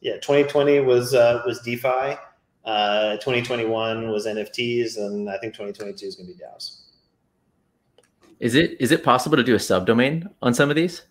[0.00, 2.16] Yeah, 2020 was uh, was DeFi.
[2.64, 6.80] Uh, 2021 was NFTs, and I think 2022 is going to be DAOs.
[8.40, 11.02] Is it is it possible to do a subdomain on some of these?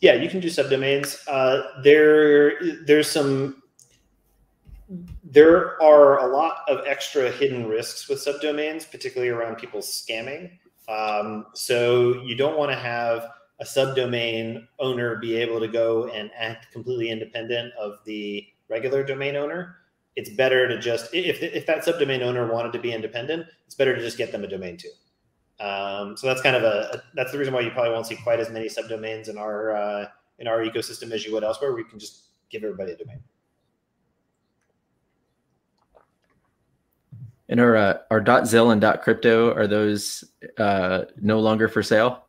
[0.00, 1.18] Yeah, you can do subdomains.
[1.28, 2.54] Uh, there
[2.86, 3.61] there's some
[5.24, 10.50] there are a lot of extra hidden risks with subdomains, particularly around people scamming.
[10.88, 13.28] Um, so you don't want to have
[13.60, 19.36] a subdomain owner be able to go and act completely independent of the regular domain
[19.36, 19.76] owner.
[20.16, 23.94] It's better to just if if that subdomain owner wanted to be independent, it's better
[23.94, 24.90] to just get them a domain too.
[25.60, 28.40] Um, so that's kind of a, that's the reason why you probably won't see quite
[28.40, 30.06] as many subdomains in our uh,
[30.38, 31.72] in our ecosystem as you would elsewhere.
[31.72, 33.22] We can just give everybody a domain.
[37.52, 40.24] And our uh, our .zil and dot .crypto are those
[40.56, 42.24] uh, no longer for sale?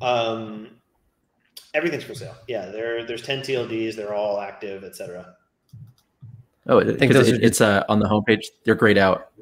[0.00, 0.68] Um,
[1.74, 2.36] everything's for sale.
[2.46, 3.96] Yeah, there there's 10 TLDs.
[3.96, 5.34] They're all active, etc.
[6.68, 8.44] Oh, I think it, it's uh, on the homepage.
[8.64, 9.32] They're grayed out.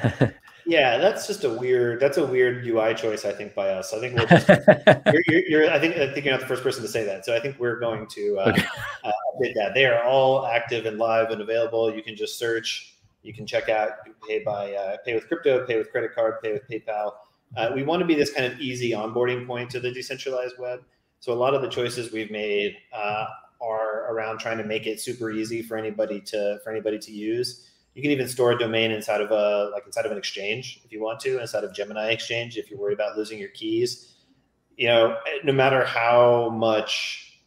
[0.68, 1.98] Yeah, that's just a weird.
[1.98, 3.94] That's a weird UI choice, I think, by us.
[3.94, 4.26] I think we're.
[4.26, 4.48] Just,
[5.06, 5.96] you're, you're, you're, I think.
[5.96, 7.24] I think you're not the first person to say that.
[7.24, 8.66] So I think we're going to uh, okay.
[9.02, 9.72] uh, update that.
[9.72, 11.90] They are all active and live and available.
[11.90, 12.96] You can just search.
[13.22, 13.92] You can check out.
[14.28, 17.12] pay by uh, pay with crypto, pay with credit card, pay with PayPal.
[17.56, 20.84] Uh, we want to be this kind of easy onboarding point to the decentralized web.
[21.20, 23.24] So a lot of the choices we've made uh,
[23.62, 27.67] are around trying to make it super easy for anybody to for anybody to use
[27.98, 30.92] you can even store a domain inside of a like inside of an exchange if
[30.92, 34.14] you want to, inside of Gemini Exchange if you're worried about losing your keys.
[34.76, 37.42] You know, no matter how much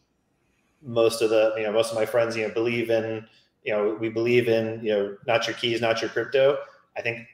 [0.82, 3.26] most of the you know most of my friends you know believe in
[3.64, 6.58] you know we believe in you know not your keys, not your crypto.
[6.98, 7.26] I think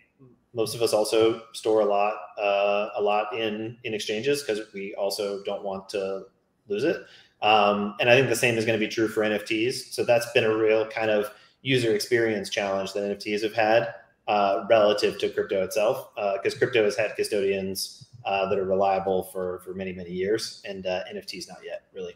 [0.54, 4.94] most of us also store a lot uh, a lot in in exchanges because we
[4.94, 6.26] also don't want to
[6.68, 6.98] lose it.
[7.42, 9.92] Um, and I think the same is going to be true for NFTs.
[9.92, 11.32] So that's been a real kind of
[11.62, 13.94] user experience challenge that NFTs have had
[14.28, 19.24] uh, relative to crypto itself, because uh, crypto has had custodians uh, that are reliable
[19.24, 22.14] for for many many years, and uh, NFTs not yet really.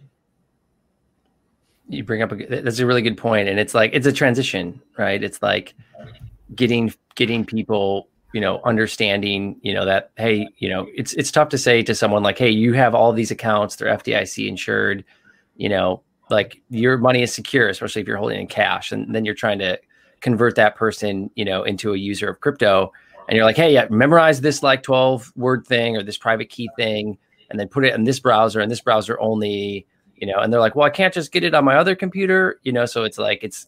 [1.88, 4.82] You bring up a that's a really good point, and it's like it's a transition,
[4.98, 5.22] right?
[5.24, 5.74] It's like
[6.56, 11.50] getting getting people you know understanding you know that hey you know it's it's tough
[11.50, 15.04] to say to someone like hey you have all these accounts they're FDIC insured
[15.58, 16.02] you know
[16.32, 19.60] like your money is secure especially if you're holding in cash and then you're trying
[19.60, 19.80] to
[20.22, 22.92] convert that person you know into a user of crypto
[23.28, 26.70] and you're like hey yeah memorize this like 12 word thing or this private key
[26.76, 27.18] thing
[27.50, 30.60] and then put it in this browser and this browser only you know and they're
[30.60, 33.18] like well i can't just get it on my other computer you know so it's
[33.18, 33.68] like it's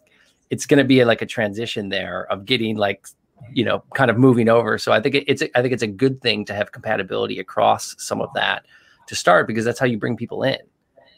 [0.50, 3.08] it's going to be like a transition there of getting like
[3.52, 6.22] you know kind of moving over so i think it's i think it's a good
[6.22, 8.66] thing to have compatibility across some of that
[9.08, 10.58] to start because that's how you bring people in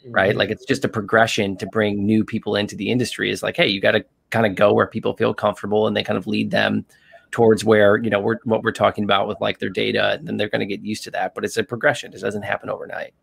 [0.07, 0.39] right mm-hmm.
[0.39, 3.67] like it's just a progression to bring new people into the industry is like hey
[3.67, 6.51] you got to kind of go where people feel comfortable and they kind of lead
[6.51, 6.85] them
[7.31, 10.37] towards where you know we're what we're talking about with like their data and then
[10.37, 13.13] they're going to get used to that but it's a progression it doesn't happen overnight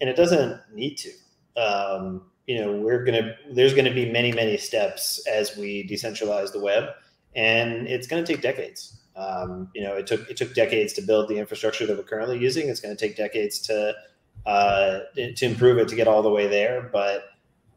[0.00, 1.10] and it doesn't need to
[1.60, 5.86] um, you know we're going to there's going to be many many steps as we
[5.88, 6.88] decentralize the web
[7.34, 8.96] and it's going to take decades.
[9.16, 12.38] Um, you know, it took it took decades to build the infrastructure that we're currently
[12.38, 12.68] using.
[12.68, 13.94] It's going to take decades to
[14.46, 16.88] uh, to improve it to get all the way there.
[16.92, 17.24] But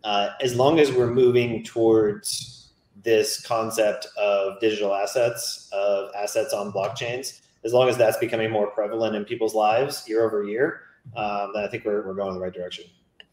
[0.04, 2.72] uh, as long as we're moving towards
[3.04, 8.68] this concept of digital assets, of assets on blockchains, as long as that's becoming more
[8.68, 10.82] prevalent in people's lives year over year,
[11.16, 12.86] um, then I think we're, we're going in the right direction.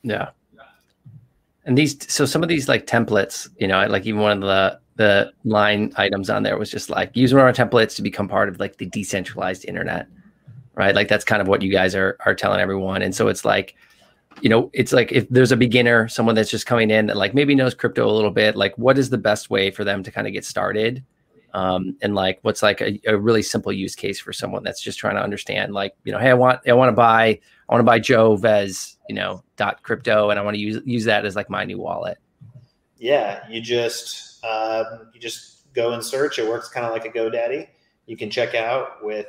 [0.02, 0.30] Yeah.
[1.64, 4.80] And these, so some of these like templates, you know, like even one of the
[5.00, 8.28] the line items on there was just like use one of our templates to become
[8.28, 10.06] part of like the decentralized internet
[10.74, 13.44] right like that's kind of what you guys are are telling everyone and so it's
[13.44, 13.74] like
[14.40, 17.34] you know it's like if there's a beginner someone that's just coming in that like
[17.34, 20.10] maybe knows crypto a little bit like what is the best way for them to
[20.10, 21.04] kind of get started
[21.52, 25.00] um, and like what's like a, a really simple use case for someone that's just
[25.00, 27.26] trying to understand like you know hey i want i want to buy
[27.68, 30.80] i want to buy joe vez you know dot crypto and i want to use
[30.84, 32.18] use that as like my new wallet
[32.98, 36.38] yeah you just um, you just go and search.
[36.38, 37.68] It works kind of like a GoDaddy.
[38.06, 39.26] You can check out with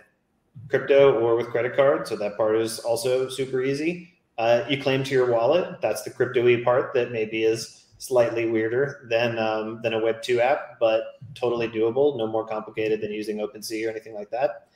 [0.69, 2.07] crypto or with credit card.
[2.07, 4.13] So that part is also super easy.
[4.37, 5.81] Uh, you claim to your wallet.
[5.81, 10.41] That's the crypto-y part that maybe is slightly weirder than um, than a Web two
[10.41, 11.03] app, but
[11.35, 12.17] totally doable.
[12.17, 14.67] No more complicated than using OpenSea or anything like that.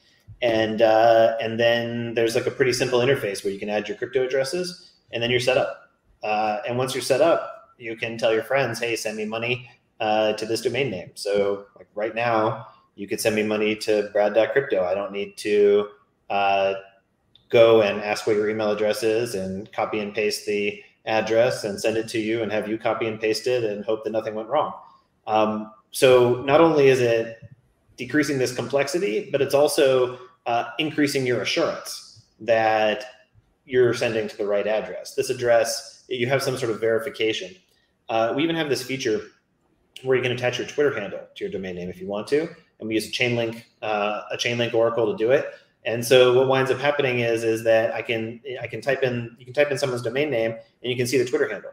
[0.42, 3.98] And uh, and then there's like a pretty simple interface where you can add your
[3.98, 5.90] crypto addresses, and then you're set up.
[6.22, 9.70] Uh, and once you're set up, you can tell your friends, "Hey, send me money
[10.00, 11.12] uh, to this domain name.
[11.16, 14.84] So like right now, you could send me money to brad.crypto.
[14.84, 15.90] I don't need to
[16.30, 16.74] uh,
[17.50, 21.80] go and ask what your email address is and copy and paste the address and
[21.80, 24.34] send it to you and have you copy and paste it and hope that nothing
[24.34, 24.74] went wrong.
[25.28, 27.40] Um, so not only is it
[27.98, 33.06] decreasing this complexity, but it's also uh, increasing your assurance that
[33.66, 35.16] you're sending to the right address.
[35.16, 37.56] This address, you have some sort of verification.
[38.10, 39.22] Uh, we even have this feature
[40.04, 42.50] where you can attach your Twitter handle to your domain name if you want to.
[42.80, 45.46] And we use a Chainlink, uh, a Chainlink Oracle to do it.
[45.86, 49.36] And so what winds up happening is is that I can I can type in
[49.38, 51.72] you can type in someone's domain name and you can see the Twitter handle,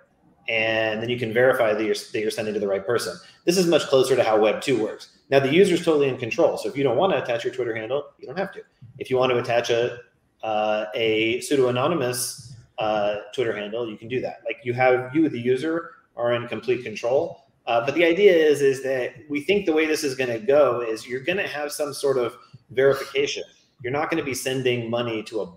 [0.48, 3.16] and then you can verify that you're that you're sending to the right person.
[3.46, 5.16] This is much closer to how Web two works.
[5.30, 6.58] Now the user is totally in control.
[6.58, 8.60] So if you don't want to attach your Twitter handle, you don't have to.
[8.98, 9.98] If you want to attach a
[10.42, 14.42] uh, a pseudo anonymous uh, Twitter handle, you can do that.
[14.44, 18.60] Like you have you the user are in complete control uh, but the idea is
[18.60, 21.46] is that we think the way this is going to go is you're going to
[21.46, 22.36] have some sort of
[22.70, 23.44] verification.
[23.82, 25.52] You're not going to be sending money to a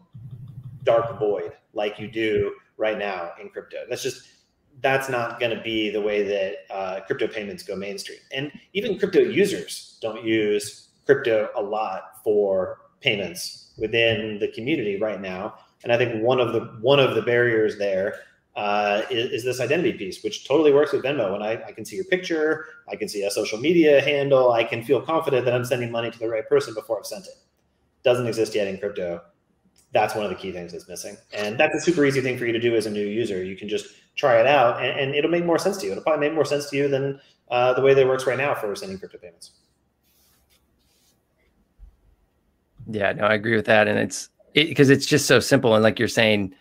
[0.84, 3.78] dark void like you do right now in crypto.
[3.90, 4.28] That's just
[4.82, 8.20] that's not going to be the way that uh, crypto payments go mainstream.
[8.32, 15.22] And even crypto users don't use crypto a lot for payments within the community right
[15.22, 15.56] now.
[15.84, 18.16] And I think one of the one of the barriers there
[18.56, 21.32] uh, is, is, this identity piece, which totally works with Venmo.
[21.34, 24.64] When I, I can see your picture, I can see a social media handle, I
[24.64, 27.34] can feel confident that I'm sending money to the right person before I've sent it.
[28.04, 29.22] Doesn't exist yet in crypto.
[29.92, 31.18] That's one of the key things that's missing.
[31.34, 33.44] And that's a super easy thing for you to do as a new user.
[33.44, 35.92] You can just try it out and, and it'll make more sense to you.
[35.92, 38.38] It'll probably make more sense to you than uh, the way that it works right
[38.38, 39.52] now for sending crypto payments.
[42.90, 43.88] Yeah, no, I agree with that.
[43.88, 45.74] And it's because it, it's just so simple.
[45.74, 46.54] And like you're saying,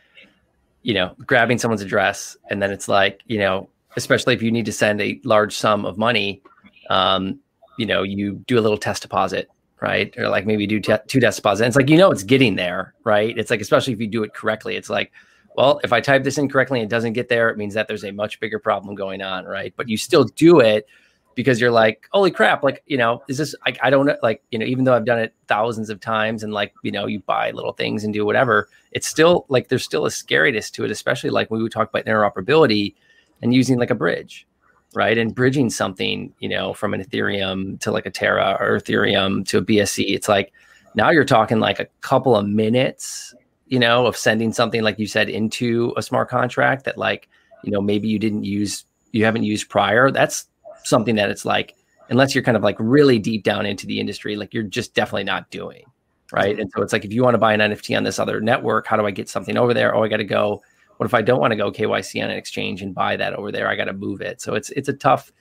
[0.85, 4.67] you know, grabbing someone's address, and then it's like, you know, especially if you need
[4.67, 6.43] to send a large sum of money,
[6.91, 7.41] um,
[7.79, 9.49] you know, you do a little test deposit,
[9.81, 10.15] right?
[10.19, 11.63] Or like maybe do t- two test deposits.
[11.63, 13.37] And it's like you know it's getting there, right?
[13.37, 15.11] It's like especially if you do it correctly, it's like,
[15.57, 18.05] well, if I type this incorrectly and it doesn't get there, it means that there's
[18.05, 19.73] a much bigger problem going on, right?
[19.77, 20.87] But you still do it
[21.35, 24.59] because you're like, holy crap, like, you know, is this, I, I don't like, you
[24.59, 27.51] know, even though I've done it thousands of times and like, you know, you buy
[27.51, 31.31] little things and do whatever, it's still like, there's still a scariness to it, especially
[31.31, 32.95] like when we talk about interoperability
[33.43, 34.47] and using like a bridge,
[34.95, 35.19] right?
[35.19, 39.59] And bridging something, you know, from an Ethereum to like a Terra or Ethereum to
[39.59, 40.05] a BSC.
[40.15, 40.53] It's like,
[40.95, 43.35] now you're talking like a couple of minutes,
[43.67, 47.29] you know, of sending something like you said into a smart contract that like,
[47.65, 50.11] you know, maybe you didn't use, you haven't used prior.
[50.11, 50.47] That's
[50.85, 51.75] something that it's like,
[52.09, 55.25] unless you're kind of like really deep down into the industry, like you're just definitely
[55.25, 55.85] not doing.
[56.33, 56.59] Right.
[56.59, 58.87] And so it's like, if you want to buy an NFT on this other network,
[58.87, 59.95] how do I get something over there?
[59.95, 60.63] Oh, I got to go.
[60.97, 63.53] What if I don't want to go KYC on an exchange and buy that over
[63.53, 63.69] there?
[63.69, 64.41] I got to move it.
[64.41, 65.33] So it's, it's a tough,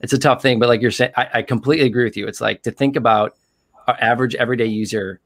[0.00, 0.58] it's a tough thing.
[0.58, 2.26] But like you're saying, I, I completely agree with you.
[2.26, 3.34] It's like to think about
[3.86, 5.20] our average everyday user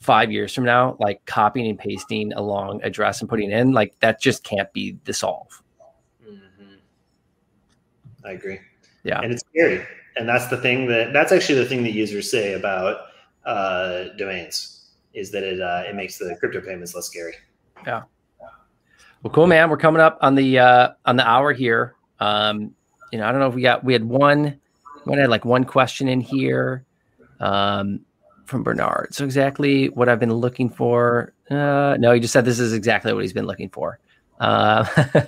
[0.00, 3.98] five years from now, like copying and pasting a long address and putting in, like
[4.00, 5.62] that just can't be the solve.
[6.28, 6.74] Mm-hmm.
[8.24, 8.58] I agree.
[9.04, 9.20] Yeah.
[9.20, 9.84] And it's scary.
[10.16, 13.06] And that's the thing that that's actually the thing that users say about
[13.44, 17.34] uh, domains is that it uh, it makes the crypto payments less scary.
[17.86, 18.02] Yeah.
[19.22, 19.70] Well, cool, man.
[19.70, 21.94] We're coming up on the uh, on the hour here.
[22.20, 22.74] Um,
[23.12, 24.60] you know, I don't know if we got we had one,
[25.06, 26.84] we had like one question in here
[27.40, 28.00] um,
[28.46, 29.14] from Bernard.
[29.14, 31.32] So exactly what I've been looking for.
[31.50, 33.98] Uh, no, he just said this is exactly what he's been looking for.
[34.40, 34.84] Uh,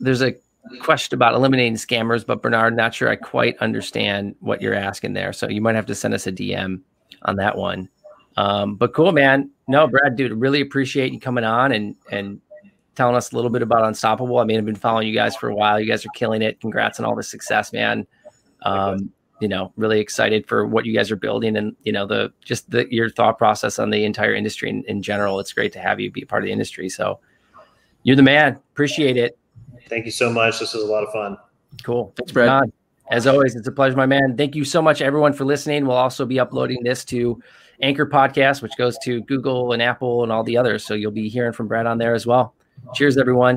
[0.00, 0.34] there's a
[0.80, 5.32] question about eliminating scammers, but Bernard, not sure I quite understand what you're asking there.
[5.32, 6.80] So you might have to send us a DM
[7.22, 7.88] on that one.
[8.36, 9.50] Um, but cool, man.
[9.68, 12.40] No, Brad, dude, really appreciate you coming on and and
[12.94, 14.38] telling us a little bit about Unstoppable.
[14.38, 15.80] I mean, I've been following you guys for a while.
[15.80, 16.60] You guys are killing it.
[16.60, 18.06] Congrats on all the success, man.
[18.62, 22.32] Um, you know, really excited for what you guys are building and you know the
[22.44, 25.40] just the your thought process on the entire industry in, in general.
[25.40, 26.88] It's great to have you be a part of the industry.
[26.88, 27.18] So
[28.04, 28.58] you're the man.
[28.72, 29.38] Appreciate it.
[29.92, 30.58] Thank you so much.
[30.58, 31.36] This was a lot of fun.
[31.82, 32.14] Cool.
[32.16, 32.48] Thanks, Brad.
[32.48, 32.72] John,
[33.10, 34.38] as always, it's a pleasure, my man.
[34.38, 35.84] Thank you so much, everyone, for listening.
[35.84, 37.38] We'll also be uploading this to
[37.82, 40.86] Anchor Podcast, which goes to Google and Apple and all the others.
[40.86, 42.54] So you'll be hearing from Brad on there as well.
[42.94, 43.50] Cheers, everyone.